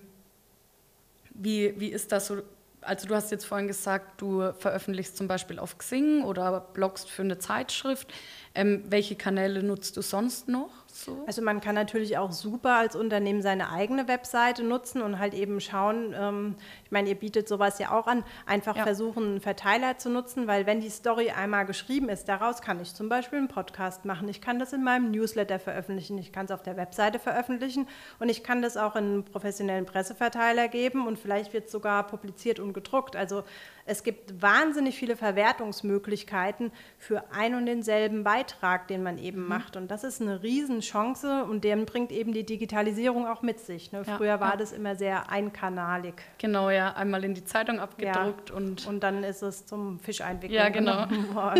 wie, 1.34 1.74
wie 1.78 1.88
ist 1.88 2.12
das 2.12 2.26
so? 2.26 2.42
Also 2.82 3.06
du 3.06 3.14
hast 3.14 3.30
jetzt 3.30 3.44
vorhin 3.44 3.68
gesagt, 3.68 4.20
du 4.20 4.52
veröffentlichst 4.58 5.16
zum 5.16 5.28
Beispiel 5.28 5.60
auf 5.60 5.78
Xing 5.78 6.24
oder 6.24 6.60
blogst 6.72 7.08
für 7.08 7.22
eine 7.22 7.38
Zeitschrift. 7.38 8.12
Ähm, 8.56 8.82
welche 8.88 9.14
Kanäle 9.14 9.62
nutzt 9.62 9.96
du 9.96 10.02
sonst 10.02 10.48
noch? 10.48 10.81
So? 10.94 11.24
Also 11.26 11.40
man 11.40 11.62
kann 11.62 11.74
natürlich 11.74 12.18
auch 12.18 12.32
super 12.32 12.76
als 12.76 12.94
Unternehmen 12.94 13.40
seine 13.40 13.70
eigene 13.70 14.08
Webseite 14.08 14.62
nutzen 14.62 15.00
und 15.00 15.18
halt 15.18 15.32
eben 15.32 15.58
schauen, 15.58 16.14
ähm, 16.14 16.54
ich 16.84 16.90
meine, 16.90 17.08
ihr 17.08 17.14
bietet 17.14 17.48
sowas 17.48 17.78
ja 17.78 17.92
auch 17.92 18.06
an, 18.06 18.24
einfach 18.44 18.76
ja. 18.76 18.82
versuchen, 18.82 19.24
einen 19.24 19.40
Verteiler 19.40 19.96
zu 19.96 20.10
nutzen, 20.10 20.46
weil 20.46 20.66
wenn 20.66 20.82
die 20.82 20.90
Story 20.90 21.30
einmal 21.30 21.64
geschrieben 21.64 22.10
ist, 22.10 22.28
daraus 22.28 22.60
kann 22.60 22.78
ich 22.82 22.94
zum 22.94 23.08
Beispiel 23.08 23.38
einen 23.38 23.48
Podcast 23.48 24.04
machen, 24.04 24.28
ich 24.28 24.42
kann 24.42 24.58
das 24.58 24.74
in 24.74 24.84
meinem 24.84 25.10
Newsletter 25.10 25.58
veröffentlichen, 25.58 26.18
ich 26.18 26.30
kann 26.30 26.44
es 26.44 26.50
auf 26.50 26.62
der 26.62 26.76
Webseite 26.76 27.18
veröffentlichen 27.18 27.88
und 28.18 28.28
ich 28.28 28.44
kann 28.44 28.60
das 28.60 28.76
auch 28.76 28.94
in 28.94 29.04
einen 29.04 29.24
professionellen 29.24 29.86
Presseverteiler 29.86 30.68
geben 30.68 31.06
und 31.06 31.18
vielleicht 31.18 31.54
wird 31.54 31.66
es 31.66 31.72
sogar 31.72 32.06
publiziert 32.06 32.60
und 32.60 32.74
gedruckt. 32.74 33.16
Also 33.16 33.44
es 33.84 34.02
gibt 34.02 34.40
wahnsinnig 34.40 34.96
viele 34.96 35.16
Verwertungsmöglichkeiten 35.16 36.70
für 36.98 37.24
ein 37.32 37.54
und 37.54 37.66
denselben 37.66 38.24
Beitrag, 38.24 38.88
den 38.88 39.02
man 39.02 39.18
eben 39.18 39.42
mhm. 39.42 39.48
macht. 39.48 39.76
Und 39.76 39.90
das 39.90 40.04
ist 40.04 40.20
eine 40.20 40.42
Riesenchance 40.42 41.44
und 41.44 41.64
den 41.64 41.84
bringt 41.84 42.12
eben 42.12 42.32
die 42.32 42.44
Digitalisierung 42.44 43.26
auch 43.26 43.42
mit 43.42 43.60
sich. 43.60 43.92
Ne? 43.92 44.02
Ja, 44.06 44.16
Früher 44.16 44.40
war 44.40 44.52
ja. 44.52 44.56
das 44.56 44.72
immer 44.72 44.94
sehr 44.94 45.30
einkanalig. 45.30 46.14
Genau, 46.38 46.70
ja, 46.70 46.92
einmal 46.92 47.24
in 47.24 47.34
die 47.34 47.44
Zeitung 47.44 47.80
abgedruckt 47.80 48.50
ja. 48.50 48.56
und. 48.56 48.86
Und 48.86 49.02
dann 49.02 49.24
ist 49.24 49.42
es 49.42 49.66
zum 49.66 49.98
Fischeinwickeln. 50.00 50.52
Ja, 50.52 50.68
genau. 50.68 51.06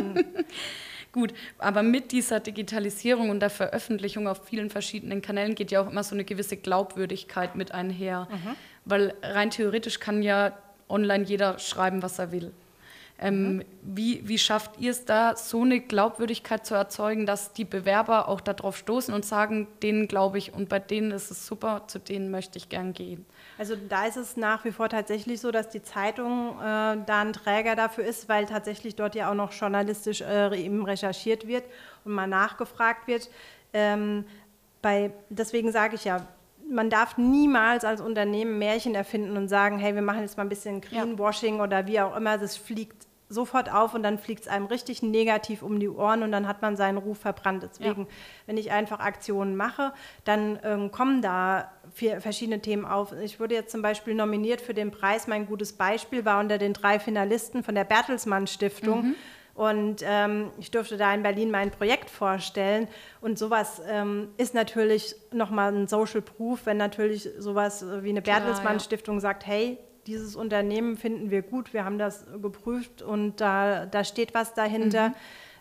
Gut, 1.13 1.35
aber 1.59 1.83
mit 1.83 2.11
dieser 2.11 2.41
Digitalisierung 2.41 3.29
und 3.29 3.41
der 3.41 3.51
Veröffentlichung 3.51 4.27
auf 4.27 4.47
vielen 4.47 4.71
verschiedenen 4.71 5.21
Kanälen 5.21 5.55
geht 5.55 5.71
ja 5.71 5.83
auch 5.83 5.91
immer 5.91 6.03
so 6.03 6.15
eine 6.15 6.25
gewisse 6.25 6.57
Glaubwürdigkeit 6.57 7.55
mit 7.55 7.73
einher. 7.73 8.29
Mhm. 8.31 8.57
Weil 8.87 9.15
rein 9.23 9.51
theoretisch 9.51 10.01
kann 10.01 10.23
ja 10.23 10.57
online 10.89 11.25
jeder 11.25 11.59
schreiben, 11.59 12.03
was 12.03 12.19
er 12.19 12.33
will. 12.33 12.53
Ähm, 13.23 13.57
mhm. 13.57 13.65
wie, 13.83 14.27
wie 14.27 14.39
schafft 14.39 14.81
ihr 14.81 14.91
es 14.91 15.05
da, 15.05 15.37
so 15.37 15.63
eine 15.63 15.79
Glaubwürdigkeit 15.79 16.67
zu 16.67 16.75
erzeugen, 16.75 17.25
dass 17.25 17.53
die 17.53 17.65
Bewerber 17.65 18.27
auch 18.27 18.41
darauf 18.41 18.77
stoßen 18.77 19.15
und 19.15 19.25
sagen, 19.25 19.69
denen 19.81 20.09
glaube 20.09 20.39
ich 20.39 20.53
und 20.53 20.69
bei 20.69 20.81
denen 20.81 21.13
ist 21.13 21.31
es 21.31 21.47
super, 21.47 21.83
zu 21.87 22.01
denen 22.01 22.33
möchte 22.33 22.59
ich 22.59 22.69
gern 22.69 22.95
gehen? 22.95 23.25
Also 23.59 23.77
da 23.77 24.07
ist 24.07 24.17
es 24.17 24.37
nach 24.37 24.65
wie 24.65 24.73
vor 24.73 24.89
tatsächlich 24.89 25.41
so, 25.41 25.53
dass 25.53 25.69
die 25.69 25.83
Zeitung 25.83 26.59
äh, 26.59 26.63
da 26.63 27.21
ein 27.21 27.33
Träger 27.33 27.77
dafür 27.77 28.05
ist, 28.05 28.29
weil 28.29 28.47
tatsächlich 28.47 28.97
dort 28.97 29.15
ja 29.15 29.31
auch 29.31 29.37
noch 29.37 29.53
journalistisch 29.53 30.23
äh, 30.23 30.57
eben 30.61 30.85
recherchiert 30.85 31.47
wird 31.47 31.63
und 32.05 32.15
mal 32.15 32.27
nachgefragt 32.27 33.07
wird. 33.07 33.31
Ähm, 33.73 34.25
bei, 34.81 35.13
deswegen 35.29 35.71
sage 35.71 35.95
ich 35.95 36.05
ja, 36.05 36.27
man 36.73 36.91
darf 36.91 37.19
niemals 37.19 37.85
als 37.85 38.01
Unternehmen 38.01 38.59
Märchen 38.59 38.95
erfinden 38.95 39.37
und 39.37 39.49
sagen, 39.49 39.79
hey, 39.79 39.95
wir 39.95 40.03
machen 40.03 40.23
jetzt 40.23 40.37
mal 40.37 40.45
ein 40.45 40.49
bisschen 40.49 40.81
Greenwashing 40.81 41.59
ja. 41.59 41.65
oder 41.65 41.87
wie 41.87 42.01
auch 42.01 42.17
immer. 42.17 42.39
Das 42.39 42.57
fliegt 42.57 43.07
sofort 43.33 43.73
auf 43.73 43.95
und 43.95 44.03
dann 44.03 44.19
fliegt 44.19 44.43
es 44.43 44.49
einem 44.49 44.67
richtig 44.67 45.03
negativ 45.03 45.63
um 45.63 45.81
die 45.81 45.89
Ohren 45.89 46.23
und 46.23 46.33
dann 46.33 46.47
hat 46.47 46.63
man 46.63 46.77
seinen 46.77 46.99
Ruf 46.99 47.19
verbrannt. 47.19 47.63
Deswegen, 47.63 48.03
ja. 48.03 48.09
wenn 48.47 48.57
ich 48.57 48.73
einfach 48.73 49.01
Aktionen 49.01 49.57
mache, 49.57 49.93
dann 50.25 50.59
ähm, 50.63 50.91
kommen 50.91 51.23
da 51.23 51.73
vier, 51.95 52.21
verschiedene 52.21 52.61
Themen 52.61 52.85
auf. 52.85 53.13
Ich 53.13 53.41
wurde 53.41 53.55
jetzt 53.55 53.73
zum 53.73 53.83
Beispiel 53.83 54.15
nominiert 54.15 54.61
für 54.61 54.75
den 54.75 54.91
Preis. 54.91 55.27
Mein 55.27 55.47
gutes 55.47 55.73
Beispiel 55.73 56.25
war 56.25 56.41
unter 56.41 56.59
den 56.59 56.75
drei 56.75 56.99
Finalisten 56.99 57.63
von 57.63 57.75
der 57.75 57.85
Bertelsmann 57.85 58.47
Stiftung. 58.47 59.03
Mhm. 59.03 59.15
Und 59.63 60.03
ähm, 60.05 60.51
ich 60.59 60.73
durfte 60.73 60.97
da 60.97 61.15
in 61.15 61.23
Berlin 61.23 61.53
mein 61.53 61.71
Projekt 61.71 62.11
vorstellen. 62.11 62.89
Und 63.21 63.39
sowas 63.39 63.81
ähm, 63.89 64.29
ist 64.37 64.55
natürlich 64.55 65.15
nochmal 65.31 65.73
ein 65.73 65.87
Social 65.87 66.21
Proof, 66.21 66.67
wenn 66.67 66.79
natürlich 66.79 67.29
sowas 67.39 67.85
wie 68.01 68.09
eine 68.09 68.23
Bertelsmann 68.23 68.81
Stiftung 68.81 69.21
sagt, 69.21 69.47
hey, 69.47 69.79
dieses 70.09 70.35
Unternehmen 70.35 70.97
finden 70.97 71.31
wir 71.31 71.43
gut, 71.43 71.73
wir 71.73 71.85
haben 71.85 71.97
das 71.97 72.27
geprüft 72.43 73.03
und 73.03 73.41
da, 73.41 73.87
da 73.87 74.03
steht 74.03 74.35
was 74.35 74.55
dahinter. 74.55 75.11
Mhm. 75.11 75.15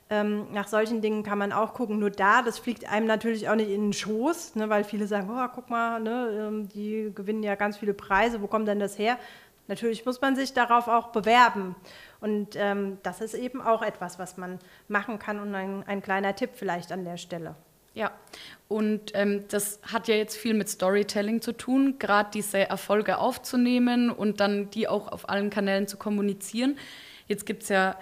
Ähm, 0.09 0.47
nach 0.51 0.67
solchen 0.67 1.01
Dingen 1.01 1.21
kann 1.21 1.37
man 1.37 1.51
auch 1.53 1.75
gucken. 1.75 1.99
Nur 1.99 2.09
da, 2.09 2.41
das 2.41 2.57
fliegt 2.57 2.89
einem 2.91 3.05
natürlich 3.05 3.49
auch 3.49 3.55
nicht 3.55 3.69
in 3.69 3.81
den 3.81 3.93
Schoß, 3.93 4.55
ne, 4.55 4.67
weil 4.67 4.83
viele 4.83 5.05
sagen, 5.05 5.29
oh, 5.31 5.47
guck 5.53 5.69
mal, 5.69 5.99
ne, 5.99 6.47
ähm, 6.47 6.69
die 6.69 7.11
gewinnen 7.13 7.43
ja 7.43 7.53
ganz 7.53 7.77
viele 7.77 7.93
Preise, 7.93 8.41
wo 8.41 8.47
kommt 8.47 8.67
denn 8.67 8.79
das 8.79 8.97
her? 8.97 9.19
Natürlich 9.67 10.05
muss 10.05 10.21
man 10.21 10.35
sich 10.35 10.53
darauf 10.53 10.87
auch 10.87 11.07
bewerben. 11.07 11.75
Und 12.19 12.55
ähm, 12.55 12.97
das 13.03 13.21
ist 13.21 13.33
eben 13.33 13.61
auch 13.61 13.81
etwas, 13.81 14.19
was 14.19 14.37
man 14.37 14.59
machen 14.87 15.19
kann 15.19 15.39
und 15.39 15.55
ein, 15.55 15.83
ein 15.87 16.01
kleiner 16.01 16.35
Tipp 16.35 16.51
vielleicht 16.55 16.91
an 16.91 17.05
der 17.05 17.17
Stelle. 17.17 17.55
Ja, 17.93 18.11
und 18.69 19.11
ähm, 19.15 19.43
das 19.49 19.79
hat 19.91 20.07
ja 20.07 20.15
jetzt 20.15 20.37
viel 20.37 20.53
mit 20.53 20.69
Storytelling 20.69 21.41
zu 21.41 21.51
tun, 21.51 21.95
gerade 21.99 22.29
diese 22.33 22.59
Erfolge 22.59 23.17
aufzunehmen 23.17 24.09
und 24.09 24.39
dann 24.39 24.69
die 24.69 24.87
auch 24.87 25.09
auf 25.09 25.27
allen 25.27 25.49
Kanälen 25.49 25.87
zu 25.87 25.97
kommunizieren. 25.97 26.77
Jetzt 27.27 27.45
gibt 27.45 27.63
es 27.63 27.69
ja 27.69 27.97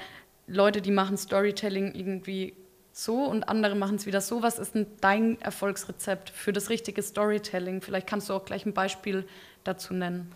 Leute, 0.46 0.82
die 0.82 0.92
machen 0.92 1.18
Storytelling 1.18 1.96
irgendwie 1.96 2.56
so 2.92 3.24
und 3.24 3.44
andere 3.44 3.75
machen 3.75 3.96
es 3.96 4.06
wieder 4.06 4.22
so. 4.22 4.44
Was 4.44 4.60
ist 4.60 4.75
denn 4.75 4.86
dein 5.01 5.42
Erfolgsrezept 5.42 6.30
für 6.30 6.54
das 6.54 6.70
richtige 6.70 7.01
Storytelling? 7.01 7.82
Vielleicht 7.82 8.08
kannst 8.08 8.30
du 8.30 8.34
auch 8.34 8.46
gleich 8.46 8.66
ein 8.66 8.74
Beispiel 8.74 9.25
dazu 9.63 9.94
nennen. 9.94 10.32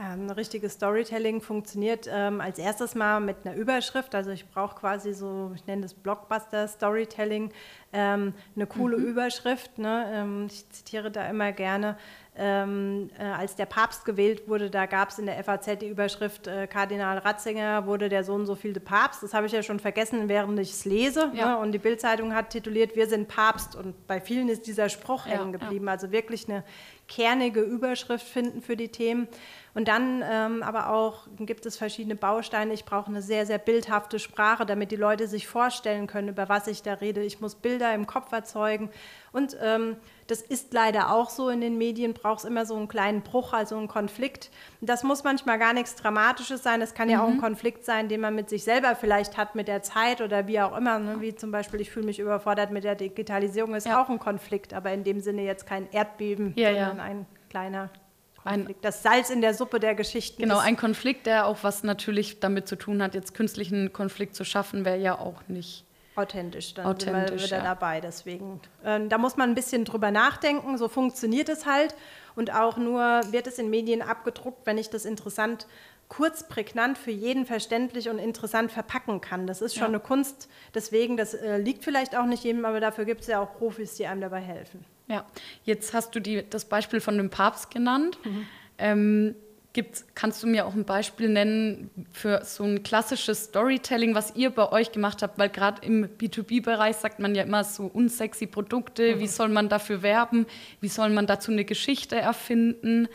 Ähm, 0.00 0.26
ein 0.26 0.30
richtiges 0.30 0.74
Storytelling 0.74 1.40
funktioniert 1.40 2.08
ähm, 2.08 2.40
als 2.40 2.60
erstes 2.60 2.94
mal 2.94 3.18
mit 3.18 3.38
einer 3.44 3.56
Überschrift. 3.56 4.14
Also 4.14 4.30
ich 4.30 4.48
brauche 4.48 4.76
quasi 4.76 5.12
so, 5.12 5.50
ich 5.56 5.66
nenne 5.66 5.82
das 5.82 5.92
Blockbuster-Storytelling, 5.92 7.50
ähm, 7.92 8.32
eine 8.54 8.66
coole 8.68 8.96
mhm. 8.96 9.06
Überschrift. 9.06 9.76
Ne? 9.78 10.08
Ähm, 10.14 10.46
ich 10.46 10.70
zitiere 10.70 11.10
da 11.10 11.28
immer 11.28 11.50
gerne, 11.50 11.96
ähm, 12.38 13.10
äh, 13.18 13.24
als 13.24 13.56
der 13.56 13.66
Papst 13.66 14.04
gewählt 14.04 14.48
wurde, 14.48 14.70
da 14.70 14.86
gab 14.86 15.10
es 15.10 15.18
in 15.18 15.26
der 15.26 15.42
FAZ 15.42 15.78
die 15.80 15.88
Überschrift, 15.88 16.46
äh, 16.46 16.68
Kardinal 16.68 17.18
Ratzinger 17.18 17.86
wurde 17.86 18.08
der 18.08 18.22
so 18.22 18.34
und 18.34 18.46
so 18.46 18.54
vielte 18.54 18.78
Papst. 18.78 19.22
Das 19.22 19.34
habe 19.34 19.46
ich 19.46 19.52
ja 19.52 19.62
schon 19.62 19.80
vergessen, 19.80 20.28
während 20.28 20.58
ich 20.60 20.70
es 20.70 20.84
lese. 20.84 21.32
Ja. 21.34 21.56
Ne? 21.56 21.58
Und 21.58 21.72
die 21.72 21.78
Bildzeitung 21.78 22.34
hat 22.34 22.50
tituliert, 22.50 22.94
wir 22.94 23.08
sind 23.08 23.26
Papst. 23.26 23.74
Und 23.74 24.06
bei 24.06 24.20
vielen 24.20 24.48
ist 24.48 24.66
dieser 24.68 24.88
Spruch 24.88 25.26
ja, 25.26 25.32
hängen 25.32 25.52
geblieben. 25.52 25.86
Ja. 25.86 25.92
Also 25.92 26.12
wirklich 26.12 26.48
eine 26.48 26.62
kernige 27.08 27.60
Überschrift 27.60 28.26
finden 28.26 28.62
für 28.62 28.76
die 28.76 28.88
Themen. 28.88 29.26
Und 29.74 29.88
dann 29.88 30.22
ähm, 30.24 30.62
aber 30.62 30.90
auch 30.90 31.26
gibt 31.38 31.66
es 31.66 31.76
verschiedene 31.76 32.16
Bausteine. 32.16 32.72
Ich 32.72 32.84
brauche 32.84 33.08
eine 33.08 33.22
sehr, 33.22 33.46
sehr 33.46 33.58
bildhafte 33.58 34.18
Sprache, 34.18 34.66
damit 34.66 34.90
die 34.90 34.96
Leute 34.96 35.26
sich 35.26 35.46
vorstellen 35.46 36.06
können, 36.06 36.28
über 36.28 36.48
was 36.48 36.66
ich 36.66 36.82
da 36.82 36.94
rede. 36.94 37.22
Ich 37.22 37.40
muss 37.40 37.54
Bilder 37.54 37.94
im 37.94 38.06
Kopf 38.06 38.30
erzeugen. 38.32 38.90
Und 39.32 39.56
ähm, 39.62 39.96
das 40.28 40.42
ist 40.42 40.74
leider 40.74 41.10
auch 41.10 41.30
so 41.30 41.48
in 41.48 41.62
den 41.62 41.78
Medien, 41.78 42.12
braucht 42.12 42.40
es 42.40 42.44
immer 42.44 42.66
so 42.66 42.76
einen 42.76 42.86
kleinen 42.86 43.22
Bruch, 43.22 43.54
also 43.54 43.76
einen 43.78 43.88
Konflikt. 43.88 44.50
das 44.82 45.02
muss 45.02 45.24
manchmal 45.24 45.58
gar 45.58 45.72
nichts 45.72 45.96
Dramatisches 45.96 46.62
sein. 46.62 46.80
Das 46.80 46.92
kann 46.92 47.08
ja 47.08 47.22
auch 47.22 47.28
ein 47.28 47.36
mhm. 47.36 47.40
Konflikt 47.40 47.86
sein, 47.86 48.10
den 48.10 48.20
man 48.20 48.34
mit 48.34 48.50
sich 48.50 48.62
selber 48.62 48.94
vielleicht 48.94 49.38
hat, 49.38 49.54
mit 49.54 49.68
der 49.68 49.82
Zeit 49.82 50.20
oder 50.20 50.46
wie 50.46 50.60
auch 50.60 50.76
immer. 50.76 50.98
Ne? 50.98 51.20
Wie 51.20 51.34
zum 51.34 51.50
Beispiel, 51.50 51.80
ich 51.80 51.90
fühle 51.90 52.04
mich 52.04 52.18
überfordert 52.18 52.70
mit 52.70 52.84
der 52.84 52.94
Digitalisierung, 52.94 53.74
ist 53.74 53.86
ja. 53.86 54.02
auch 54.02 54.10
ein 54.10 54.18
Konflikt, 54.18 54.74
aber 54.74 54.92
in 54.92 55.02
dem 55.02 55.20
Sinne 55.20 55.44
jetzt 55.44 55.66
kein 55.66 55.90
Erdbeben, 55.90 56.52
ja, 56.56 56.74
sondern 56.74 56.98
ja. 56.98 57.02
ein 57.02 57.26
kleiner 57.48 57.88
Konflikt. 58.36 58.84
das 58.84 59.02
Salz 59.02 59.30
in 59.30 59.40
der 59.40 59.54
Suppe 59.54 59.80
der 59.80 59.94
Geschichten. 59.94 60.42
Genau, 60.42 60.58
ein 60.58 60.76
Konflikt, 60.76 61.24
der 61.24 61.46
auch 61.46 61.58
was 61.62 61.84
natürlich 61.84 62.38
damit 62.38 62.68
zu 62.68 62.76
tun 62.76 63.02
hat, 63.02 63.14
jetzt 63.14 63.32
künstlichen 63.32 63.94
Konflikt 63.94 64.36
zu 64.36 64.44
schaffen, 64.44 64.84
wäre 64.84 64.98
ja 64.98 65.18
auch 65.18 65.48
nicht 65.48 65.87
authentisch. 66.18 66.74
Dann 66.74 66.86
authentisch, 66.86 67.28
sind 67.28 67.40
wir 67.40 67.46
wieder 67.46 67.56
ja. 67.58 67.74
dabei. 67.74 68.00
Deswegen, 68.00 68.60
äh, 68.84 69.00
da 69.08 69.18
muss 69.18 69.36
man 69.36 69.50
ein 69.50 69.54
bisschen 69.54 69.84
drüber 69.84 70.10
nachdenken. 70.10 70.76
So 70.78 70.88
funktioniert 70.88 71.48
es 71.48 71.66
halt. 71.66 71.94
Und 72.34 72.54
auch 72.54 72.76
nur 72.76 73.20
wird 73.30 73.46
es 73.46 73.58
in 73.58 73.70
Medien 73.70 74.02
abgedruckt, 74.02 74.66
wenn 74.66 74.78
ich 74.78 74.90
das 74.90 75.04
interessant, 75.04 75.66
kurz, 76.08 76.48
prägnant 76.48 76.96
für 76.96 77.10
jeden 77.10 77.46
verständlich 77.46 78.08
und 78.08 78.18
interessant 78.18 78.72
verpacken 78.72 79.20
kann. 79.20 79.46
Das 79.46 79.60
ist 79.60 79.74
schon 79.74 79.82
ja. 79.82 79.88
eine 79.88 80.00
Kunst. 80.00 80.48
Deswegen, 80.74 81.16
das 81.16 81.34
äh, 81.34 81.58
liegt 81.58 81.84
vielleicht 81.84 82.16
auch 82.16 82.26
nicht 82.26 82.44
jedem, 82.44 82.64
aber 82.64 82.80
dafür 82.80 83.04
gibt 83.04 83.22
es 83.22 83.26
ja 83.26 83.40
auch 83.40 83.54
Profis, 83.58 83.94
die 83.94 84.06
einem 84.06 84.20
dabei 84.20 84.40
helfen. 84.40 84.84
Ja, 85.06 85.24
jetzt 85.64 85.94
hast 85.94 86.14
du 86.14 86.20
die, 86.20 86.48
das 86.48 86.66
Beispiel 86.66 87.00
von 87.00 87.16
dem 87.16 87.30
Papst 87.30 87.70
genannt. 87.70 88.18
Mhm. 88.24 88.46
Ähm, 88.78 89.34
Gibt's, 89.78 90.04
kannst 90.16 90.42
du 90.42 90.48
mir 90.48 90.66
auch 90.66 90.74
ein 90.74 90.84
Beispiel 90.84 91.28
nennen 91.28 91.88
für 92.10 92.44
so 92.44 92.64
ein 92.64 92.82
klassisches 92.82 93.44
Storytelling, 93.44 94.12
was 94.12 94.34
ihr 94.34 94.50
bei 94.50 94.72
euch 94.72 94.90
gemacht 94.90 95.22
habt? 95.22 95.38
Weil 95.38 95.50
gerade 95.50 95.86
im 95.86 96.08
B2B-Bereich 96.18 96.96
sagt 96.96 97.20
man 97.20 97.36
ja 97.36 97.44
immer 97.44 97.62
so 97.62 97.84
unsexy 97.84 98.48
Produkte. 98.48 99.14
Mhm. 99.14 99.20
Wie 99.20 99.28
soll 99.28 99.50
man 99.50 99.68
dafür 99.68 100.02
werben? 100.02 100.46
Wie 100.80 100.88
soll 100.88 101.10
man 101.10 101.28
dazu 101.28 101.52
eine 101.52 101.64
Geschichte 101.64 102.16
erfinden? 102.16 103.06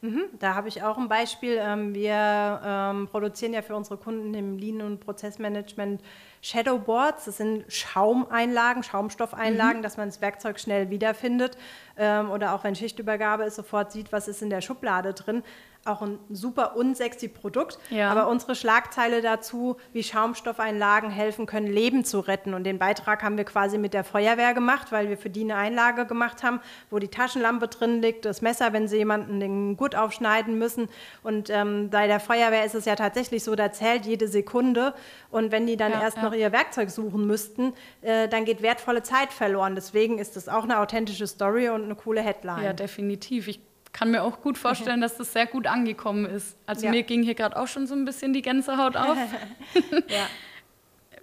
Mhm, 0.00 0.22
da 0.40 0.56
habe 0.56 0.66
ich 0.66 0.82
auch 0.82 0.98
ein 0.98 1.06
Beispiel. 1.06 1.58
Ähm, 1.60 1.94
wir 1.94 2.60
ähm, 2.64 3.06
produzieren 3.06 3.52
ja 3.52 3.62
für 3.62 3.76
unsere 3.76 3.96
Kunden 3.96 4.34
im 4.34 4.58
Lean- 4.58 4.82
und 4.82 4.98
Prozessmanagement 4.98 6.00
Shadowboards. 6.42 7.26
Das 7.26 7.36
sind 7.36 7.72
Schaumeinlagen, 7.72 8.82
Schaumstoffeinlagen, 8.82 9.78
mhm. 9.78 9.82
dass 9.82 9.96
man 9.96 10.08
das 10.08 10.20
Werkzeug 10.20 10.58
schnell 10.58 10.90
wiederfindet 10.90 11.56
ähm, 11.96 12.32
oder 12.32 12.52
auch 12.54 12.64
wenn 12.64 12.74
Schichtübergabe 12.74 13.44
ist, 13.44 13.54
sofort 13.54 13.92
sieht, 13.92 14.10
was 14.10 14.26
ist 14.26 14.42
in 14.42 14.50
der 14.50 14.60
Schublade 14.60 15.14
drin 15.14 15.44
auch 15.84 16.02
ein 16.02 16.18
super 16.28 16.76
unsexy 16.76 17.28
Produkt. 17.28 17.78
Ja. 17.88 18.10
Aber 18.10 18.28
unsere 18.28 18.54
Schlagzeile 18.54 19.22
dazu, 19.22 19.76
wie 19.92 20.02
Schaumstoffeinlagen 20.02 21.10
helfen 21.10 21.46
können, 21.46 21.66
Leben 21.66 22.04
zu 22.04 22.20
retten. 22.20 22.52
Und 22.52 22.64
den 22.64 22.78
Beitrag 22.78 23.22
haben 23.22 23.36
wir 23.36 23.44
quasi 23.44 23.78
mit 23.78 23.94
der 23.94 24.04
Feuerwehr 24.04 24.52
gemacht, 24.52 24.92
weil 24.92 25.08
wir 25.08 25.16
für 25.16 25.30
die 25.30 25.42
eine 25.42 25.56
Einlage 25.56 26.04
gemacht 26.04 26.42
haben, 26.42 26.60
wo 26.90 26.98
die 26.98 27.08
Taschenlampe 27.08 27.68
drin 27.68 28.02
liegt, 28.02 28.26
das 28.26 28.42
Messer, 28.42 28.72
wenn 28.72 28.88
sie 28.88 28.98
jemanden 28.98 29.40
den 29.40 29.76
Gurt 29.76 29.96
aufschneiden 29.96 30.58
müssen. 30.58 30.88
Und 31.22 31.48
ähm, 31.48 31.88
bei 31.90 32.06
der 32.06 32.20
Feuerwehr 32.20 32.64
ist 32.64 32.74
es 32.74 32.84
ja 32.84 32.94
tatsächlich 32.94 33.42
so, 33.42 33.54
da 33.54 33.72
zählt 33.72 34.04
jede 34.04 34.28
Sekunde. 34.28 34.92
Und 35.30 35.50
wenn 35.50 35.66
die 35.66 35.78
dann 35.78 35.92
ja, 35.92 36.02
erst 36.02 36.18
ja. 36.18 36.24
noch 36.24 36.34
ihr 36.34 36.52
Werkzeug 36.52 36.90
suchen 36.90 37.26
müssten, 37.26 37.72
äh, 38.02 38.28
dann 38.28 38.44
geht 38.44 38.60
wertvolle 38.60 39.02
Zeit 39.02 39.32
verloren. 39.32 39.74
Deswegen 39.74 40.18
ist 40.18 40.36
das 40.36 40.48
auch 40.48 40.64
eine 40.64 40.78
authentische 40.80 41.26
Story 41.26 41.70
und 41.70 41.84
eine 41.84 41.94
coole 41.94 42.20
Headline. 42.20 42.64
Ja, 42.64 42.72
definitiv. 42.74 43.48
Ich 43.48 43.69
kann 43.92 44.10
mir 44.10 44.22
auch 44.22 44.40
gut 44.40 44.58
vorstellen, 44.58 45.00
dass 45.02 45.16
das 45.16 45.32
sehr 45.32 45.46
gut 45.46 45.66
angekommen 45.66 46.26
ist. 46.26 46.56
Also 46.66 46.86
ja. 46.86 46.90
mir 46.90 47.02
ging 47.02 47.22
hier 47.22 47.34
gerade 47.34 47.56
auch 47.56 47.68
schon 47.68 47.86
so 47.86 47.94
ein 47.94 48.04
bisschen 48.04 48.32
die 48.32 48.42
Gänsehaut 48.42 48.96
auf. 48.96 49.16
ja. 50.08 50.26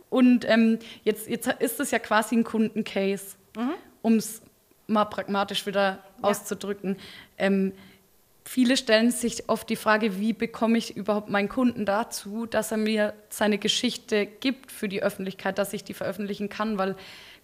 Und 0.10 0.46
ähm, 0.50 0.80
jetzt, 1.04 1.28
jetzt 1.28 1.48
ist 1.60 1.80
es 1.80 1.92
ja 1.92 2.00
quasi 2.00 2.36
ein 2.36 2.44
Kundencase, 2.44 3.36
mhm. 3.56 3.74
um 4.02 4.16
es 4.16 4.42
mal 4.88 5.06
pragmatisch 5.06 5.66
wieder 5.66 5.82
ja. 5.82 6.00
auszudrücken. 6.22 6.98
Ähm, 7.38 7.74
viele 8.46 8.78
stellen 8.78 9.12
sich 9.12 9.50
oft 9.50 9.70
die 9.70 9.76
Frage, 9.76 10.20
wie 10.20 10.32
bekomme 10.32 10.78
ich 10.78 10.96
überhaupt 10.96 11.30
meinen 11.30 11.50
Kunden 11.50 11.86
dazu, 11.86 12.46
dass 12.46 12.72
er 12.72 12.78
mir 12.78 13.14
seine 13.30 13.58
Geschichte 13.58 14.26
gibt 14.26 14.72
für 14.72 14.88
die 14.88 15.04
Öffentlichkeit, 15.04 15.58
dass 15.58 15.74
ich 15.74 15.84
die 15.84 15.94
veröffentlichen 15.94 16.48
kann, 16.48 16.78
weil 16.78 16.96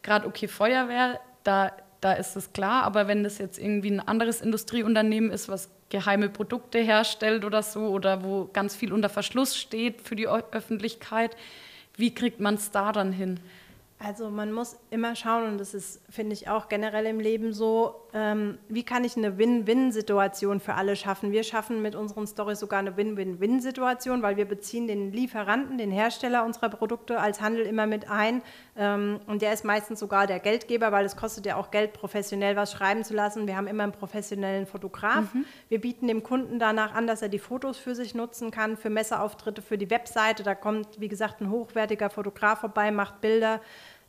gerade 0.01 0.25
okay 0.25 0.47
Feuerwehr, 0.47 1.19
da 1.43 1.73
da 2.03 2.13
ist 2.13 2.35
es 2.35 2.53
klar. 2.53 2.83
Aber 2.83 3.07
wenn 3.07 3.23
das 3.23 3.37
jetzt 3.37 3.57
irgendwie 3.57 3.91
ein 3.91 3.99
anderes 3.99 4.41
Industrieunternehmen 4.41 5.31
ist, 5.31 5.49
was 5.49 5.69
geheime 5.89 6.29
Produkte 6.29 6.79
herstellt 6.79 7.45
oder 7.45 7.63
so, 7.63 7.87
oder 7.87 8.23
wo 8.23 8.49
ganz 8.51 8.75
viel 8.75 8.91
unter 8.91 9.09
Verschluss 9.09 9.57
steht 9.57 10.01
für 10.01 10.15
die 10.15 10.27
Öffentlichkeit, 10.27 11.35
wie 11.95 12.13
kriegt 12.13 12.39
man 12.39 12.55
es 12.55 12.71
da 12.71 12.91
dann 12.91 13.11
hin? 13.11 13.39
Also 13.99 14.29
man 14.29 14.51
muss 14.51 14.77
immer 14.89 15.15
schauen, 15.15 15.47
und 15.47 15.57
das 15.59 15.73
ist, 15.73 16.01
finde 16.09 16.33
ich, 16.33 16.49
auch 16.49 16.67
generell 16.67 17.05
im 17.05 17.19
Leben 17.19 17.53
so, 17.53 17.95
ähm, 18.13 18.59
wie 18.69 18.83
kann 18.83 19.03
ich 19.03 19.17
eine 19.17 19.39
Win-Win-Situation 19.39 20.59
für 20.59 20.75
alle 20.75 20.95
schaffen. 20.95 21.31
Wir 21.31 21.43
schaffen 21.43 21.81
mit 21.81 21.95
unseren 21.95 22.27
Stories 22.27 22.59
sogar 22.59 22.79
eine 22.79 22.95
Win-Win-Win-Situation, 22.95 24.21
weil 24.21 24.37
wir 24.37 24.45
beziehen 24.45 24.87
den 24.87 25.11
Lieferanten, 25.11 25.79
den 25.79 25.89
Hersteller 25.89 26.45
unserer 26.45 26.69
Produkte 26.69 27.19
als 27.19 27.41
Handel 27.41 27.65
immer 27.65 27.87
mit 27.87 28.09
ein. 28.11 28.43
Ähm, 28.77 29.19
und 29.25 29.41
der 29.41 29.51
ist 29.51 29.65
meistens 29.65 29.99
sogar 29.99 30.27
der 30.27 30.39
Geldgeber, 30.39 30.91
weil 30.91 31.05
es 31.05 31.15
kostet 31.15 31.47
ja 31.47 31.55
auch 31.55 31.71
Geld, 31.71 31.93
professionell 31.93 32.55
was 32.55 32.71
schreiben 32.73 33.03
zu 33.03 33.15
lassen. 33.15 33.47
Wir 33.47 33.57
haben 33.57 33.67
immer 33.67 33.83
einen 33.83 33.91
professionellen 33.93 34.67
Fotograf. 34.67 35.33
Mhm. 35.33 35.45
Wir 35.69 35.81
bieten 35.81 36.07
dem 36.07 36.21
Kunden 36.21 36.59
danach 36.59 36.93
an, 36.93 37.07
dass 37.07 37.23
er 37.23 37.29
die 37.29 37.39
Fotos 37.39 37.77
für 37.79 37.95
sich 37.95 38.13
nutzen 38.13 38.51
kann, 38.51 38.77
für 38.77 38.91
Messeauftritte, 38.91 39.63
für 39.63 39.79
die 39.79 39.89
Webseite. 39.89 40.43
Da 40.43 40.53
kommt, 40.53 40.99
wie 40.99 41.07
gesagt, 41.07 41.41
ein 41.41 41.49
hochwertiger 41.49 42.11
Fotograf 42.11 42.59
vorbei, 42.59 42.91
macht 42.91 43.21
Bilder 43.21 43.59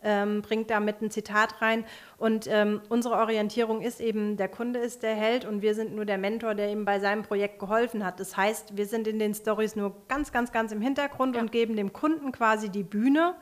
ähm, 0.04 0.42
bringt 0.42 0.70
damit 0.70 1.02
ein 1.02 1.10
Zitat 1.10 1.60
rein. 1.60 1.84
Und 2.18 2.46
ähm, 2.48 2.80
unsere 2.88 3.16
Orientierung 3.16 3.80
ist 3.80 4.00
eben, 4.00 4.36
der 4.36 4.48
Kunde 4.48 4.78
ist 4.78 5.02
der 5.02 5.14
Held 5.14 5.44
und 5.44 5.62
wir 5.62 5.74
sind 5.74 5.94
nur 5.94 6.04
der 6.04 6.18
Mentor, 6.18 6.54
der 6.54 6.70
ihm 6.70 6.84
bei 6.84 7.00
seinem 7.00 7.22
Projekt 7.22 7.58
geholfen 7.58 8.04
hat. 8.04 8.20
Das 8.20 8.36
heißt, 8.36 8.76
wir 8.76 8.86
sind 8.86 9.08
in 9.08 9.18
den 9.18 9.34
Stories 9.34 9.76
nur 9.76 9.94
ganz, 10.08 10.30
ganz, 10.30 10.52
ganz 10.52 10.72
im 10.72 10.80
Hintergrund 10.80 11.36
ja. 11.36 11.42
und 11.42 11.50
geben 11.50 11.76
dem 11.76 11.92
Kunden 11.92 12.30
quasi 12.32 12.68
die 12.68 12.84
Bühne 12.84 13.34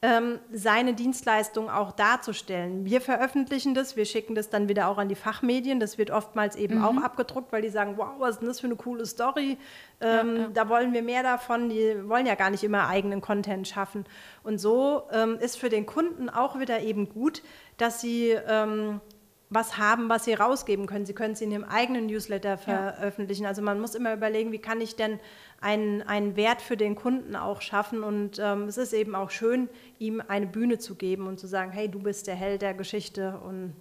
ähm, 0.00 0.38
seine 0.52 0.94
Dienstleistung 0.94 1.68
auch 1.68 1.90
darzustellen. 1.90 2.84
Wir 2.84 3.00
veröffentlichen 3.00 3.74
das, 3.74 3.96
wir 3.96 4.04
schicken 4.04 4.36
das 4.36 4.48
dann 4.48 4.68
wieder 4.68 4.88
auch 4.88 4.98
an 4.98 5.08
die 5.08 5.16
Fachmedien. 5.16 5.80
Das 5.80 5.98
wird 5.98 6.12
oftmals 6.12 6.54
eben 6.54 6.78
mhm. 6.78 6.84
auch 6.84 6.96
abgedruckt, 7.02 7.50
weil 7.52 7.62
die 7.62 7.68
sagen, 7.68 7.94
wow, 7.96 8.10
was 8.18 8.36
ist 8.36 8.40
denn 8.40 8.48
das 8.48 8.60
für 8.60 8.68
eine 8.68 8.76
coole 8.76 9.06
Story? 9.06 9.58
Ähm, 10.00 10.36
ja, 10.36 10.42
ja. 10.42 10.48
Da 10.54 10.68
wollen 10.68 10.92
wir 10.92 11.02
mehr 11.02 11.24
davon. 11.24 11.68
Die 11.68 12.08
wollen 12.08 12.26
ja 12.26 12.36
gar 12.36 12.50
nicht 12.50 12.62
immer 12.62 12.86
eigenen 12.86 13.20
Content 13.20 13.66
schaffen. 13.66 14.04
Und 14.44 14.58
so 14.58 15.02
ähm, 15.10 15.36
ist 15.40 15.58
für 15.58 15.68
den 15.68 15.84
Kunden 15.84 16.30
auch 16.30 16.60
wieder 16.60 16.80
eben 16.80 17.08
gut, 17.08 17.42
dass 17.76 18.00
sie 18.00 18.30
ähm, 18.30 19.00
was 19.50 19.78
haben, 19.78 20.08
was 20.08 20.24
sie 20.24 20.34
rausgeben 20.34 20.86
können. 20.86 21.06
Sie 21.06 21.14
können 21.14 21.32
es 21.32 21.40
in 21.40 21.50
ihrem 21.50 21.64
eigenen 21.64 22.06
Newsletter 22.06 22.58
veröffentlichen. 22.58 23.44
Ja. 23.44 23.48
Also 23.48 23.62
man 23.62 23.80
muss 23.80 23.94
immer 23.94 24.12
überlegen, 24.12 24.52
wie 24.52 24.58
kann 24.58 24.80
ich 24.80 24.96
denn 24.96 25.18
einen, 25.60 26.02
einen 26.02 26.36
Wert 26.36 26.60
für 26.60 26.76
den 26.76 26.94
Kunden 26.94 27.34
auch 27.34 27.62
schaffen. 27.62 28.02
Und 28.02 28.38
ähm, 28.38 28.64
es 28.64 28.76
ist 28.76 28.92
eben 28.92 29.14
auch 29.14 29.30
schön, 29.30 29.68
ihm 29.98 30.22
eine 30.26 30.46
Bühne 30.46 30.78
zu 30.78 30.94
geben 30.94 31.26
und 31.26 31.40
zu 31.40 31.46
sagen, 31.46 31.72
hey, 31.72 31.88
du 31.88 32.00
bist 32.00 32.26
der 32.26 32.34
Held 32.34 32.62
der 32.62 32.74
Geschichte 32.74 33.38
und 33.38 33.74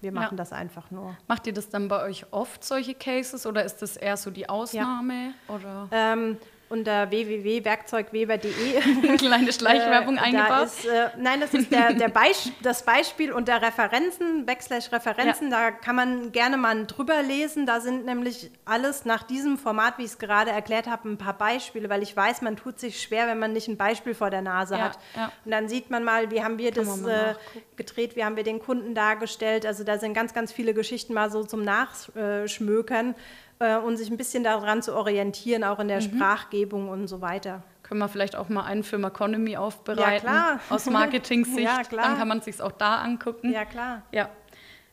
wir 0.00 0.10
machen 0.10 0.36
ja. 0.36 0.38
das 0.38 0.52
einfach 0.52 0.90
nur. 0.90 1.16
Macht 1.28 1.46
ihr 1.46 1.52
das 1.52 1.68
dann 1.68 1.86
bei 1.86 2.02
euch 2.02 2.26
oft, 2.32 2.64
solche 2.64 2.94
Cases, 2.94 3.46
oder 3.46 3.64
ist 3.64 3.82
das 3.82 3.96
eher 3.96 4.16
so 4.16 4.32
die 4.32 4.48
Ausnahme? 4.48 5.34
Ja. 5.48 5.54
Oder? 5.54 5.88
Ähm, 5.92 6.36
unter 6.72 7.10
www.werkzeugweber.de. 7.10 9.16
Kleine 9.18 9.52
Schleichwerbung 9.52 10.16
äh, 10.16 10.20
eingebaut. 10.20 10.64
Ist, 10.64 10.86
äh, 10.86 11.08
nein, 11.18 11.40
das 11.40 11.52
ist 11.52 11.70
der, 11.70 11.92
der 11.92 12.08
Beisp 12.08 12.52
das 12.62 12.84
Beispiel 12.84 13.30
unter 13.30 13.60
Referenzen, 13.60 14.46
Backslash 14.46 14.90
Referenzen. 14.90 15.50
Ja. 15.50 15.70
Da 15.70 15.70
kann 15.70 15.94
man 15.94 16.32
gerne 16.32 16.56
mal 16.56 16.86
drüber 16.86 17.22
lesen. 17.22 17.66
Da 17.66 17.80
sind 17.80 18.06
nämlich 18.06 18.50
alles 18.64 19.04
nach 19.04 19.22
diesem 19.22 19.58
Format, 19.58 19.98
wie 19.98 20.04
ich 20.04 20.12
es 20.12 20.18
gerade 20.18 20.50
erklärt 20.50 20.86
habe, 20.86 21.10
ein 21.10 21.18
paar 21.18 21.36
Beispiele, 21.36 21.90
weil 21.90 22.02
ich 22.02 22.16
weiß, 22.16 22.40
man 22.40 22.56
tut 22.56 22.80
sich 22.80 23.02
schwer, 23.02 23.26
wenn 23.26 23.38
man 23.38 23.52
nicht 23.52 23.68
ein 23.68 23.76
Beispiel 23.76 24.14
vor 24.14 24.30
der 24.30 24.42
Nase 24.42 24.74
ja, 24.74 24.80
hat. 24.80 24.98
Ja. 25.14 25.30
Und 25.44 25.50
dann 25.50 25.68
sieht 25.68 25.90
man 25.90 26.02
mal, 26.02 26.30
wie 26.30 26.42
haben 26.42 26.56
wir 26.56 26.72
kann 26.72 26.86
das 26.86 27.04
äh, 27.04 27.34
gedreht, 27.76 28.16
wie 28.16 28.24
haben 28.24 28.36
wir 28.36 28.44
den 28.44 28.60
Kunden 28.60 28.94
dargestellt. 28.94 29.66
Also 29.66 29.84
da 29.84 29.98
sind 29.98 30.14
ganz, 30.14 30.32
ganz 30.32 30.52
viele 30.52 30.72
Geschichten 30.72 31.12
mal 31.12 31.30
so 31.30 31.44
zum 31.44 31.62
Nachschmökern 31.62 33.14
äh, 33.62 33.76
und 33.76 33.96
sich 33.96 34.10
ein 34.10 34.16
bisschen 34.16 34.44
daran 34.44 34.82
zu 34.82 34.94
orientieren, 34.94 35.64
auch 35.64 35.78
in 35.78 35.88
der 35.88 36.00
mhm. 36.00 36.16
Sprachgebung 36.16 36.88
und 36.88 37.06
so 37.08 37.20
weiter. 37.20 37.62
Können 37.82 38.00
wir 38.00 38.08
vielleicht 38.08 38.36
auch 38.36 38.48
mal 38.48 38.64
einen 38.64 38.84
Film 38.84 39.04
Economy 39.04 39.56
aufbereiten? 39.56 40.26
Ja, 40.26 40.32
klar. 40.32 40.60
Aus 40.70 40.86
Marketing-Sicht. 40.90 41.60
ja, 41.60 41.82
klar. 41.82 42.06
Dann 42.06 42.18
kann 42.18 42.28
man 42.28 42.40
sich 42.40 42.60
auch 42.60 42.72
da 42.72 42.96
angucken. 42.96 43.52
Ja, 43.52 43.64
klar. 43.64 44.02
Ja. 44.12 44.28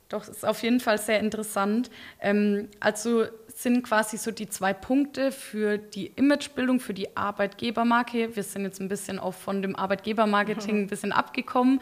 Doch, 0.10 0.28
ist 0.28 0.44
auf 0.44 0.64
jeden 0.64 0.80
Fall 0.80 0.98
sehr 0.98 1.20
interessant. 1.20 1.92
Ähm, 2.20 2.68
also 2.80 3.26
sind 3.48 3.84
quasi 3.84 4.18
so 4.18 4.32
die 4.32 4.50
zwei 4.50 4.74
Punkte 4.74 5.32
für 5.32 5.78
die 5.78 6.08
Imagebildung, 6.08 6.80
für 6.80 6.96
die 6.96 7.16
Arbeitgebermarke. 7.16 8.36
Wir 8.36 8.44
sind 8.44 8.64
jetzt 8.64 8.82
ein 8.82 8.90
bisschen 8.90 9.20
auch 9.20 9.36
von 9.36 9.62
dem 9.62 9.76
Arbeitgebermarketing 9.76 10.78
ein 10.84 10.88
bisschen 10.88 11.12
abgekommen 11.12 11.80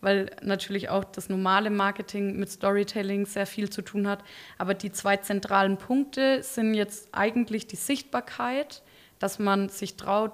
weil 0.00 0.30
natürlich 0.42 0.88
auch 0.88 1.04
das 1.04 1.28
normale 1.28 1.70
Marketing 1.70 2.36
mit 2.36 2.50
Storytelling 2.50 3.26
sehr 3.26 3.46
viel 3.46 3.70
zu 3.70 3.82
tun 3.82 4.08
hat. 4.08 4.24
Aber 4.58 4.74
die 4.74 4.92
zwei 4.92 5.16
zentralen 5.16 5.76
Punkte 5.76 6.42
sind 6.42 6.74
jetzt 6.74 7.08
eigentlich 7.12 7.66
die 7.66 7.76
Sichtbarkeit, 7.76 8.82
dass 9.18 9.38
man 9.38 9.68
sich 9.68 9.96
traut, 9.96 10.32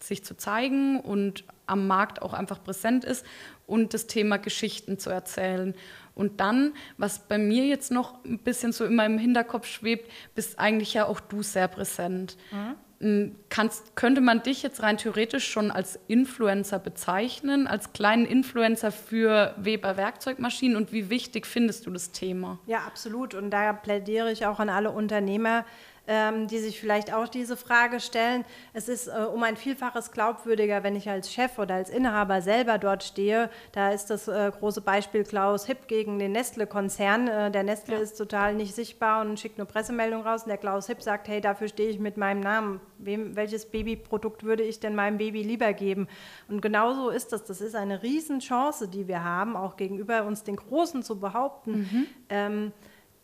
sich 0.00 0.24
zu 0.24 0.36
zeigen 0.36 1.00
und 1.00 1.44
am 1.66 1.86
Markt 1.86 2.22
auch 2.22 2.32
einfach 2.32 2.62
präsent 2.62 3.04
ist 3.04 3.24
und 3.66 3.94
das 3.94 4.06
Thema 4.06 4.38
Geschichten 4.38 4.98
zu 4.98 5.10
erzählen. 5.10 5.74
Und 6.14 6.40
dann, 6.40 6.74
was 6.98 7.20
bei 7.20 7.38
mir 7.38 7.64
jetzt 7.66 7.90
noch 7.90 8.22
ein 8.24 8.38
bisschen 8.38 8.72
so 8.72 8.84
in 8.84 8.94
meinem 8.94 9.18
Hinterkopf 9.18 9.66
schwebt, 9.66 10.10
bist 10.34 10.58
eigentlich 10.58 10.92
ja 10.94 11.06
auch 11.06 11.20
du 11.20 11.42
sehr 11.42 11.68
präsent. 11.68 12.36
Mhm. 12.50 12.74
Kannst, 13.48 13.96
könnte 13.96 14.20
man 14.20 14.44
dich 14.44 14.62
jetzt 14.62 14.82
rein 14.82 14.96
theoretisch 14.96 15.50
schon 15.50 15.72
als 15.72 15.98
Influencer 16.06 16.78
bezeichnen, 16.78 17.66
als 17.66 17.92
kleinen 17.92 18.24
Influencer 18.24 18.92
für 18.92 19.54
Weber 19.56 19.96
Werkzeugmaschinen 19.96 20.76
und 20.76 20.92
wie 20.92 21.10
wichtig 21.10 21.46
findest 21.46 21.86
du 21.86 21.90
das 21.90 22.12
Thema? 22.12 22.60
Ja, 22.66 22.80
absolut. 22.86 23.34
Und 23.34 23.50
da 23.50 23.72
plädiere 23.72 24.30
ich 24.30 24.46
auch 24.46 24.60
an 24.60 24.68
alle 24.68 24.92
Unternehmer, 24.92 25.64
die 26.48 26.58
sich 26.58 26.80
vielleicht 26.80 27.14
auch 27.14 27.28
diese 27.28 27.56
Frage 27.56 28.00
stellen. 28.00 28.44
Es 28.72 28.88
ist 28.88 29.06
äh, 29.06 29.24
um 29.32 29.42
ein 29.44 29.56
Vielfaches 29.56 30.10
glaubwürdiger, 30.10 30.82
wenn 30.82 30.96
ich 30.96 31.08
als 31.08 31.32
Chef 31.32 31.58
oder 31.58 31.76
als 31.76 31.90
Inhaber 31.90 32.42
selber 32.42 32.78
dort 32.78 33.04
stehe. 33.04 33.50
Da 33.70 33.90
ist 33.90 34.10
das 34.10 34.26
äh, 34.26 34.50
große 34.50 34.80
Beispiel 34.80 35.22
Klaus 35.22 35.66
Hipp 35.66 35.86
gegen 35.86 36.18
den 36.18 36.32
Nestle-Konzern. 36.32 37.28
Äh, 37.28 37.50
der 37.52 37.62
Nestle 37.62 37.94
ja. 37.94 38.00
ist 38.00 38.14
total 38.14 38.54
nicht 38.54 38.74
sichtbar 38.74 39.20
und 39.20 39.38
schickt 39.38 39.58
nur 39.58 39.66
Pressemeldung 39.66 40.22
raus. 40.22 40.42
Und 40.42 40.48
der 40.48 40.58
Klaus 40.58 40.88
Hipp 40.88 41.02
sagt, 41.02 41.28
hey, 41.28 41.40
dafür 41.40 41.68
stehe 41.68 41.90
ich 41.90 42.00
mit 42.00 42.16
meinem 42.16 42.40
Namen. 42.40 42.80
Wem, 42.98 43.36
welches 43.36 43.66
Babyprodukt 43.66 44.42
würde 44.42 44.64
ich 44.64 44.80
denn 44.80 44.96
meinem 44.96 45.18
Baby 45.18 45.42
lieber 45.42 45.72
geben? 45.72 46.08
Und 46.48 46.62
genauso 46.62 47.10
ist 47.10 47.32
das. 47.32 47.44
Das 47.44 47.60
ist 47.60 47.76
eine 47.76 48.02
Riesenchance, 48.02 48.88
die 48.88 49.06
wir 49.06 49.22
haben, 49.22 49.56
auch 49.56 49.76
gegenüber 49.76 50.24
uns 50.24 50.42
den 50.42 50.56
Großen 50.56 51.04
zu 51.04 51.20
behaupten. 51.20 51.72
Mhm. 51.72 52.06
Ähm, 52.28 52.72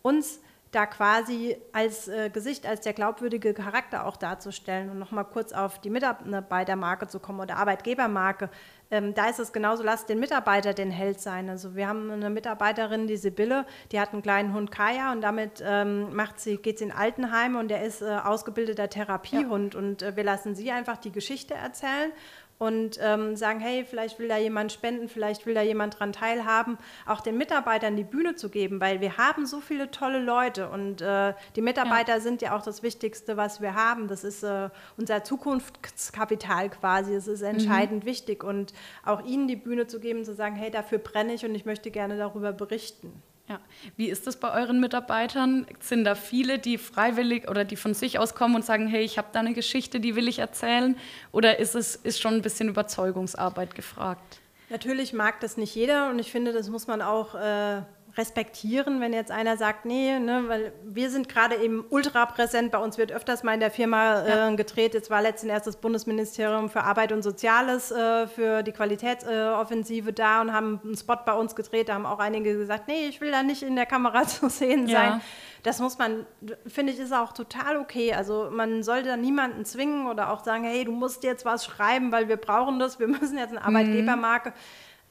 uns 0.02 0.40
da 0.70 0.86
quasi 0.86 1.56
als 1.72 2.08
äh, 2.08 2.30
Gesicht, 2.30 2.66
als 2.66 2.82
der 2.82 2.92
glaubwürdige 2.92 3.54
Charakter 3.54 4.06
auch 4.06 4.16
darzustellen 4.16 4.90
und 4.90 4.98
nochmal 4.98 5.24
kurz 5.24 5.52
auf 5.52 5.80
die 5.80 5.90
Mitarbeitermarke 5.90 7.08
zu 7.08 7.20
kommen 7.20 7.40
oder 7.40 7.56
Arbeitgebermarke. 7.56 8.50
Ähm, 8.90 9.14
da 9.14 9.28
ist 9.28 9.38
es 9.38 9.52
genauso, 9.52 9.82
lasst 9.82 10.08
den 10.08 10.18
Mitarbeiter 10.18 10.72
den 10.74 10.90
Held 10.90 11.20
sein. 11.20 11.48
Also 11.50 11.74
wir 11.74 11.88
haben 11.88 12.10
eine 12.10 12.30
Mitarbeiterin, 12.30 13.06
die 13.06 13.16
Sibylle, 13.16 13.66
die 13.92 14.00
hat 14.00 14.12
einen 14.12 14.22
kleinen 14.22 14.54
Hund 14.54 14.70
Kaya 14.70 15.12
und 15.12 15.20
damit 15.20 15.62
ähm, 15.64 16.14
macht 16.14 16.40
sie, 16.40 16.56
geht 16.56 16.78
sie 16.78 16.86
in 16.86 16.92
Altenheime 16.92 17.58
und 17.58 17.68
der 17.68 17.84
ist 17.84 18.02
äh, 18.02 18.18
ausgebildeter 18.22 18.88
Therapiehund 18.88 19.74
ja. 19.74 19.80
und 19.80 20.02
äh, 20.02 20.16
wir 20.16 20.24
lassen 20.24 20.54
sie 20.54 20.70
einfach 20.70 20.96
die 20.96 21.12
Geschichte 21.12 21.54
erzählen 21.54 22.12
und 22.58 22.98
ähm, 23.00 23.36
sagen, 23.36 23.60
hey, 23.60 23.84
vielleicht 23.88 24.18
will 24.18 24.28
da 24.28 24.36
jemand 24.36 24.72
spenden, 24.72 25.08
vielleicht 25.08 25.46
will 25.46 25.54
da 25.54 25.62
jemand 25.62 25.98
dran 25.98 26.12
teilhaben, 26.12 26.76
auch 27.06 27.20
den 27.20 27.38
Mitarbeitern 27.38 27.96
die 27.96 28.04
Bühne 28.04 28.34
zu 28.34 28.48
geben, 28.48 28.80
weil 28.80 29.00
wir 29.00 29.16
haben 29.16 29.46
so 29.46 29.60
viele 29.60 29.90
tolle 29.90 30.18
Leute 30.18 30.68
und 30.68 31.00
äh, 31.00 31.34
die 31.56 31.62
Mitarbeiter 31.62 32.14
ja. 32.14 32.20
sind 32.20 32.42
ja 32.42 32.56
auch 32.56 32.62
das 32.62 32.82
Wichtigste, 32.82 33.36
was 33.36 33.60
wir 33.60 33.74
haben. 33.74 34.08
Das 34.08 34.24
ist 34.24 34.42
äh, 34.42 34.70
unser 34.96 35.22
Zukunftskapital 35.24 36.70
quasi. 36.70 37.14
Es 37.14 37.28
ist 37.28 37.42
entscheidend 37.42 38.04
mhm. 38.04 38.08
wichtig 38.08 38.42
und 38.42 38.72
auch 39.04 39.24
ihnen 39.24 39.46
die 39.46 39.56
Bühne 39.56 39.86
zu 39.86 40.00
geben, 40.00 40.24
zu 40.24 40.34
sagen, 40.34 40.56
hey, 40.56 40.70
dafür 40.70 40.98
brenne 40.98 41.34
ich 41.34 41.44
und 41.44 41.54
ich 41.54 41.64
möchte 41.64 41.90
gerne 41.90 42.16
darüber 42.16 42.52
berichten. 42.52 43.22
Ja. 43.48 43.60
Wie 43.96 44.08
ist 44.08 44.26
das 44.26 44.36
bei 44.36 44.52
euren 44.52 44.78
Mitarbeitern? 44.78 45.66
Sind 45.80 46.04
da 46.04 46.14
viele, 46.14 46.58
die 46.58 46.76
freiwillig 46.76 47.48
oder 47.48 47.64
die 47.64 47.76
von 47.76 47.94
sich 47.94 48.18
aus 48.18 48.34
kommen 48.34 48.54
und 48.54 48.64
sagen, 48.64 48.86
hey, 48.88 49.02
ich 49.02 49.16
habe 49.16 49.28
da 49.32 49.40
eine 49.40 49.54
Geschichte, 49.54 50.00
die 50.00 50.16
will 50.16 50.28
ich 50.28 50.38
erzählen? 50.38 50.96
Oder 51.32 51.58
ist 51.58 51.74
es 51.74 51.96
ist 51.96 52.20
schon 52.20 52.34
ein 52.34 52.42
bisschen 52.42 52.68
Überzeugungsarbeit 52.68 53.74
gefragt? 53.74 54.40
Natürlich 54.68 55.14
mag 55.14 55.40
das 55.40 55.56
nicht 55.56 55.74
jeder 55.74 56.10
und 56.10 56.18
ich 56.18 56.30
finde, 56.30 56.52
das 56.52 56.68
muss 56.68 56.86
man 56.86 57.00
auch 57.00 57.34
äh, 57.34 57.82
respektieren, 58.18 59.00
wenn 59.00 59.12
jetzt 59.12 59.30
einer 59.30 59.56
sagt, 59.56 59.84
nee, 59.84 60.18
ne, 60.18 60.44
weil 60.48 60.72
wir 60.84 61.08
sind 61.08 61.28
gerade 61.28 61.54
eben 61.54 61.84
ultra 61.88 62.26
präsent, 62.26 62.72
bei 62.72 62.78
uns 62.78 62.98
wird 62.98 63.12
öfters 63.12 63.44
mal 63.44 63.54
in 63.54 63.60
der 63.60 63.70
Firma 63.70 64.22
äh, 64.22 64.28
ja. 64.28 64.50
gedreht. 64.50 64.92
Jetzt 64.92 65.08
war 65.08 65.22
letztens 65.22 65.52
erst 65.52 65.68
das 65.68 65.76
Bundesministerium 65.76 66.68
für 66.68 66.82
Arbeit 66.82 67.12
und 67.12 67.22
Soziales 67.22 67.92
äh, 67.92 68.26
für 68.26 68.64
die 68.64 68.72
Qualitätsoffensive 68.72 70.12
da 70.12 70.40
und 70.40 70.52
haben 70.52 70.80
einen 70.84 70.96
Spot 70.96 71.18
bei 71.24 71.32
uns 71.32 71.54
gedreht. 71.54 71.88
Da 71.88 71.94
haben 71.94 72.06
auch 72.06 72.18
einige 72.18 72.56
gesagt, 72.56 72.88
nee, 72.88 73.06
ich 73.06 73.20
will 73.20 73.30
da 73.30 73.44
nicht 73.44 73.62
in 73.62 73.76
der 73.76 73.86
Kamera 73.86 74.24
zu 74.26 74.48
sehen 74.48 74.88
ja. 74.88 74.98
sein. 74.98 75.20
Das 75.62 75.78
muss 75.78 75.96
man, 75.98 76.26
finde 76.66 76.92
ich, 76.92 76.98
ist 76.98 77.12
auch 77.12 77.32
total 77.32 77.76
okay. 77.76 78.14
Also 78.14 78.48
man 78.50 78.82
sollte 78.82 79.10
da 79.10 79.16
niemanden 79.16 79.64
zwingen 79.64 80.08
oder 80.08 80.32
auch 80.32 80.42
sagen, 80.42 80.64
hey, 80.64 80.84
du 80.84 80.92
musst 80.92 81.22
jetzt 81.22 81.44
was 81.44 81.64
schreiben, 81.64 82.10
weil 82.10 82.28
wir 82.28 82.36
brauchen 82.36 82.80
das, 82.80 82.98
wir 82.98 83.06
müssen 83.06 83.38
jetzt 83.38 83.50
eine 83.50 83.60
mhm. 83.60 83.66
Arbeitgebermarke. 83.66 84.52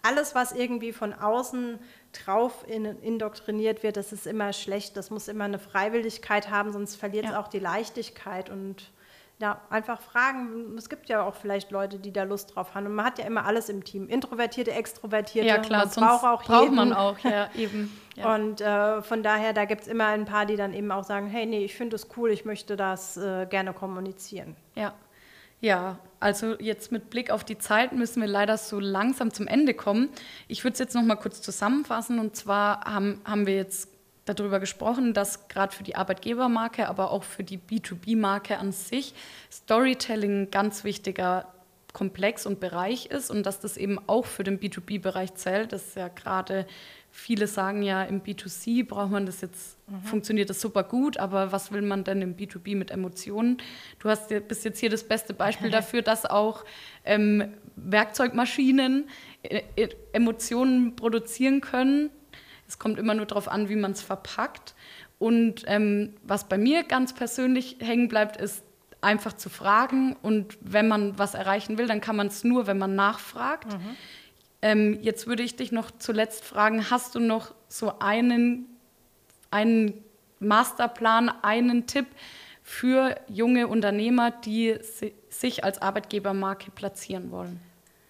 Alles, 0.03 0.35
was 0.35 0.51
irgendwie 0.51 0.91
von 0.91 1.13
außen 1.13 1.79
drauf 2.13 2.65
indoktriniert 2.67 3.83
wird, 3.83 3.97
das 3.97 4.11
ist 4.11 4.27
immer 4.27 4.53
schlecht. 4.53 4.97
Das 4.97 5.09
muss 5.09 5.27
immer 5.27 5.45
eine 5.45 5.59
Freiwilligkeit 5.59 6.49
haben, 6.49 6.71
sonst 6.71 6.95
verliert 6.95 7.25
es 7.25 7.31
ja. 7.31 7.39
auch 7.39 7.47
die 7.47 7.59
Leichtigkeit. 7.59 8.49
Und 8.49 8.91
ja, 9.39 9.61
einfach 9.69 10.01
fragen. 10.01 10.75
Es 10.77 10.89
gibt 10.89 11.09
ja 11.09 11.21
auch 11.23 11.35
vielleicht 11.35 11.69
Leute, 11.71 11.99
die 11.99 12.11
da 12.11 12.23
Lust 12.23 12.55
drauf 12.55 12.73
haben. 12.73 12.87
Und 12.87 12.95
man 12.95 13.05
hat 13.05 13.19
ja 13.19 13.25
immer 13.25 13.45
alles 13.45 13.69
im 13.69 13.83
Team. 13.83 14.07
Introvertierte, 14.07 14.71
Extrovertierte. 14.71 15.47
Ja, 15.47 15.59
klar, 15.59 15.85
man 15.85 15.93
braucht 15.93 16.23
auch 16.23 16.43
braucht 16.43 16.63
jeden. 16.63 16.75
man 16.75 16.93
auch, 16.93 17.19
ja, 17.19 17.49
eben. 17.55 17.95
Ja. 18.15 18.33
Und 18.33 18.61
äh, 18.61 19.01
von 19.03 19.21
daher, 19.21 19.53
da 19.53 19.65
gibt 19.65 19.81
es 19.81 19.87
immer 19.87 20.07
ein 20.07 20.25
paar, 20.25 20.47
die 20.47 20.55
dann 20.55 20.73
eben 20.73 20.91
auch 20.91 21.03
sagen, 21.03 21.27
hey, 21.27 21.45
nee, 21.45 21.63
ich 21.63 21.75
finde 21.75 21.95
es 21.95 22.07
cool, 22.17 22.31
ich 22.31 22.45
möchte 22.45 22.75
das 22.75 23.17
äh, 23.17 23.45
gerne 23.45 23.73
kommunizieren. 23.73 24.55
Ja. 24.75 24.93
Ja, 25.59 25.99
also 26.19 26.55
jetzt 26.59 26.91
mit 26.91 27.09
Blick 27.09 27.31
auf 27.31 27.43
die 27.43 27.57
Zeit 27.57 27.91
müssen 27.91 28.21
wir 28.21 28.27
leider 28.27 28.57
so 28.57 28.79
langsam 28.79 29.33
zum 29.33 29.47
Ende 29.47 29.73
kommen. 29.73 30.09
Ich 30.47 30.63
würde 30.63 30.73
es 30.73 30.79
jetzt 30.79 30.95
noch 30.95 31.03
mal 31.03 31.15
kurz 31.15 31.41
zusammenfassen. 31.41 32.19
Und 32.19 32.35
zwar 32.35 32.81
haben, 32.85 33.21
haben 33.25 33.47
wir 33.47 33.55
jetzt 33.55 33.89
darüber 34.25 34.59
gesprochen, 34.59 35.13
dass 35.13 35.47
gerade 35.47 35.75
für 35.75 35.83
die 35.83 35.95
Arbeitgebermarke, 35.95 36.87
aber 36.87 37.11
auch 37.11 37.23
für 37.23 37.43
die 37.43 37.57
B2B-Marke 37.57 38.57
an 38.57 38.71
sich 38.71 39.13
Storytelling 39.51 40.43
ein 40.43 40.51
ganz 40.51 40.83
wichtiger 40.83 41.53
Komplex 41.93 42.45
und 42.45 42.59
Bereich 42.59 43.07
ist 43.07 43.31
und 43.31 43.43
dass 43.45 43.59
das 43.59 43.77
eben 43.77 43.97
auch 44.07 44.25
für 44.25 44.43
den 44.43 44.59
B2B-Bereich 44.59 45.33
zählt. 45.35 45.71
Das 45.71 45.87
ist 45.87 45.95
ja 45.95 46.09
gerade, 46.09 46.67
viele 47.17 47.47
sagen 47.47 47.81
ja, 47.81 48.03
im 48.03 48.21
B2C 48.21 48.87
braucht 48.87 49.11
man 49.11 49.25
das 49.25 49.41
jetzt, 49.41 49.77
mhm. 49.87 50.01
funktioniert 50.01 50.49
das 50.49 50.61
super 50.61 50.83
gut, 50.83 51.17
aber 51.17 51.51
was 51.51 51.71
will 51.71 51.81
man 51.81 52.03
denn 52.03 52.21
im 52.21 52.35
B2B 52.35 52.75
mit 52.75 52.91
Emotionen? 52.91 53.57
Du 53.99 54.09
hast 54.09 54.29
bist 54.47 54.65
jetzt 54.65 54.79
hier 54.79 54.89
das 54.89 55.03
beste 55.03 55.33
Beispiel 55.33 55.69
dafür, 55.71 56.01
dass 56.01 56.25
auch 56.25 56.63
ähm, 57.05 57.53
Werkzeugmaschinen 57.75 59.09
äh, 59.43 59.61
äh, 59.75 59.89
Emotionen 60.13 60.95
produzieren 60.95 61.61
können 61.61 62.09
es 62.67 62.79
kommt 62.79 62.99
immer 62.99 63.13
nur 63.13 63.25
darauf 63.25 63.47
an, 63.47 63.69
wie 63.69 63.75
man 63.75 63.91
es 63.91 64.01
verpackt. 64.01 64.75
Und 65.19 65.63
ähm, 65.67 66.13
was 66.23 66.47
bei 66.47 66.57
mir 66.57 66.83
ganz 66.83 67.13
persönlich 67.13 67.77
hängen 67.79 68.07
bleibt, 68.07 68.37
ist 68.37 68.63
einfach 69.01 69.33
zu 69.33 69.49
fragen. 69.49 70.15
Und 70.21 70.57
wenn 70.61 70.87
man 70.87 71.17
was 71.17 71.33
erreichen 71.33 71.77
will, 71.77 71.87
dann 71.87 72.01
kann 72.01 72.15
man 72.15 72.27
es 72.27 72.43
nur, 72.43 72.67
wenn 72.67 72.77
man 72.77 72.95
nachfragt. 72.95 73.73
Mhm. 73.73 73.95
Ähm, 74.61 74.99
jetzt 75.01 75.27
würde 75.27 75.43
ich 75.43 75.55
dich 75.55 75.71
noch 75.71 75.91
zuletzt 75.91 76.43
fragen, 76.43 76.89
hast 76.89 77.15
du 77.15 77.19
noch 77.19 77.53
so 77.67 77.99
einen, 77.99 78.65
einen 79.51 80.03
Masterplan, 80.39 81.29
einen 81.41 81.87
Tipp 81.87 82.07
für 82.63 83.15
junge 83.27 83.67
Unternehmer, 83.67 84.31
die 84.31 84.77
sich 85.29 85.63
als 85.63 85.81
Arbeitgebermarke 85.81 86.71
platzieren 86.71 87.31
wollen? 87.31 87.61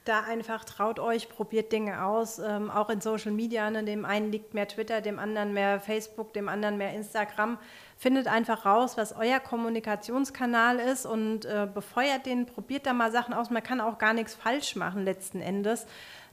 da 0.08 0.22
einfach 0.22 0.64
traut 0.64 1.00
euch, 1.00 1.30
probiert 1.30 1.72
Dinge 1.72 2.06
aus, 2.06 2.40
ähm, 2.40 2.72
auch 2.72 2.90
in 2.90 3.02
Social 3.02 3.32
Media. 3.32 3.70
Ne? 3.70 3.84
Dem 3.84 4.06
einen 4.06 4.32
liegt 4.32 4.54
mehr 4.54 4.68
Twitter, 4.68 5.02
dem 5.02 5.20
anderen 5.20 5.54
mehr 5.54 5.80
Facebook, 5.80 6.34
dem 6.34 6.48
anderen 6.48 6.78
mehr 6.78 6.94
Instagram. 6.94 7.58
Findet 7.98 8.28
einfach 8.28 8.66
raus, 8.66 8.98
was 8.98 9.14
euer 9.14 9.40
Kommunikationskanal 9.40 10.80
ist 10.80 11.06
und 11.06 11.46
äh, 11.46 11.68
befeuert 11.72 12.26
den, 12.26 12.46
probiert 12.46 12.86
da 12.86 12.94
mal 12.94 13.12
Sachen 13.12 13.34
aus. 13.34 13.50
Man 13.50 13.64
kann 13.64 13.82
auch 13.82 13.98
gar 13.98 14.14
nichts 14.14 14.36
falsch 14.36 14.76
machen 14.76 15.04
letzten 15.04 15.42
Endes. 15.42 15.86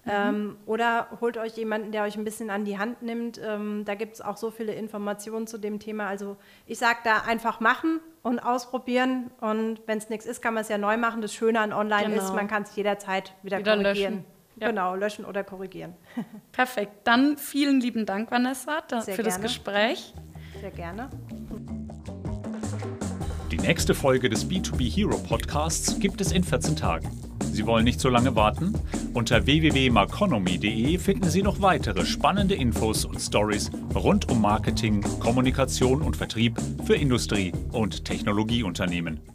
Mhm. 0.04 0.10
Ähm, 0.12 0.56
oder 0.66 1.08
holt 1.20 1.38
euch 1.38 1.56
jemanden, 1.56 1.92
der 1.92 2.02
euch 2.02 2.16
ein 2.16 2.24
bisschen 2.24 2.50
an 2.50 2.64
die 2.64 2.78
Hand 2.78 3.02
nimmt. 3.02 3.40
Ähm, 3.42 3.84
da 3.84 3.94
gibt 3.94 4.14
es 4.14 4.20
auch 4.20 4.36
so 4.36 4.50
viele 4.50 4.74
Informationen 4.74 5.46
zu 5.46 5.58
dem 5.58 5.78
Thema. 5.78 6.06
Also 6.06 6.36
ich 6.66 6.78
sage 6.78 6.98
da 7.04 7.22
einfach 7.26 7.60
machen 7.60 8.00
und 8.22 8.38
ausprobieren. 8.38 9.30
Und 9.40 9.80
wenn 9.86 9.98
es 9.98 10.10
nichts 10.10 10.26
ist, 10.26 10.42
kann 10.42 10.54
man 10.54 10.62
es 10.62 10.68
ja 10.68 10.78
neu 10.78 10.96
machen. 10.96 11.22
Das 11.22 11.32
Schöne 11.32 11.60
an 11.60 11.72
Online 11.72 12.10
genau. 12.10 12.22
ist, 12.22 12.34
man 12.34 12.48
kann 12.48 12.64
es 12.64 12.74
jederzeit 12.76 13.32
wieder, 13.42 13.58
wieder 13.58 13.76
korrigieren. 13.76 14.14
Löschen. 14.14 14.34
Ja. 14.56 14.68
Genau, 14.68 14.94
löschen 14.94 15.24
oder 15.24 15.42
korrigieren. 15.42 15.94
Perfekt. 16.52 16.92
Dann 17.04 17.36
vielen 17.38 17.80
lieben 17.80 18.06
Dank, 18.06 18.30
Vanessa, 18.30 18.82
da, 18.86 19.00
für 19.00 19.10
gerne. 19.10 19.24
das 19.24 19.40
Gespräch. 19.40 20.14
Sehr 20.60 20.70
gerne. 20.70 21.10
Die 23.50 23.58
nächste 23.58 23.94
Folge 23.94 24.28
des 24.28 24.48
B2B 24.48 24.88
Hero 24.90 25.18
Podcasts 25.18 25.98
gibt 25.98 26.20
es 26.20 26.30
in 26.32 26.44
14 26.44 26.76
Tagen. 26.76 27.23
Sie 27.54 27.66
wollen 27.66 27.84
nicht 27.84 28.00
so 28.00 28.08
lange 28.08 28.34
warten? 28.34 28.74
Unter 29.12 29.46
www.marconomy.de 29.46 30.98
finden 30.98 31.30
Sie 31.30 31.42
noch 31.42 31.62
weitere 31.62 32.04
spannende 32.04 32.56
Infos 32.56 33.04
und 33.04 33.20
Stories 33.20 33.70
rund 33.94 34.28
um 34.28 34.40
Marketing, 34.42 35.02
Kommunikation 35.20 36.02
und 36.02 36.16
Vertrieb 36.16 36.60
für 36.84 36.96
Industrie- 36.96 37.52
und 37.70 38.04
Technologieunternehmen. 38.04 39.33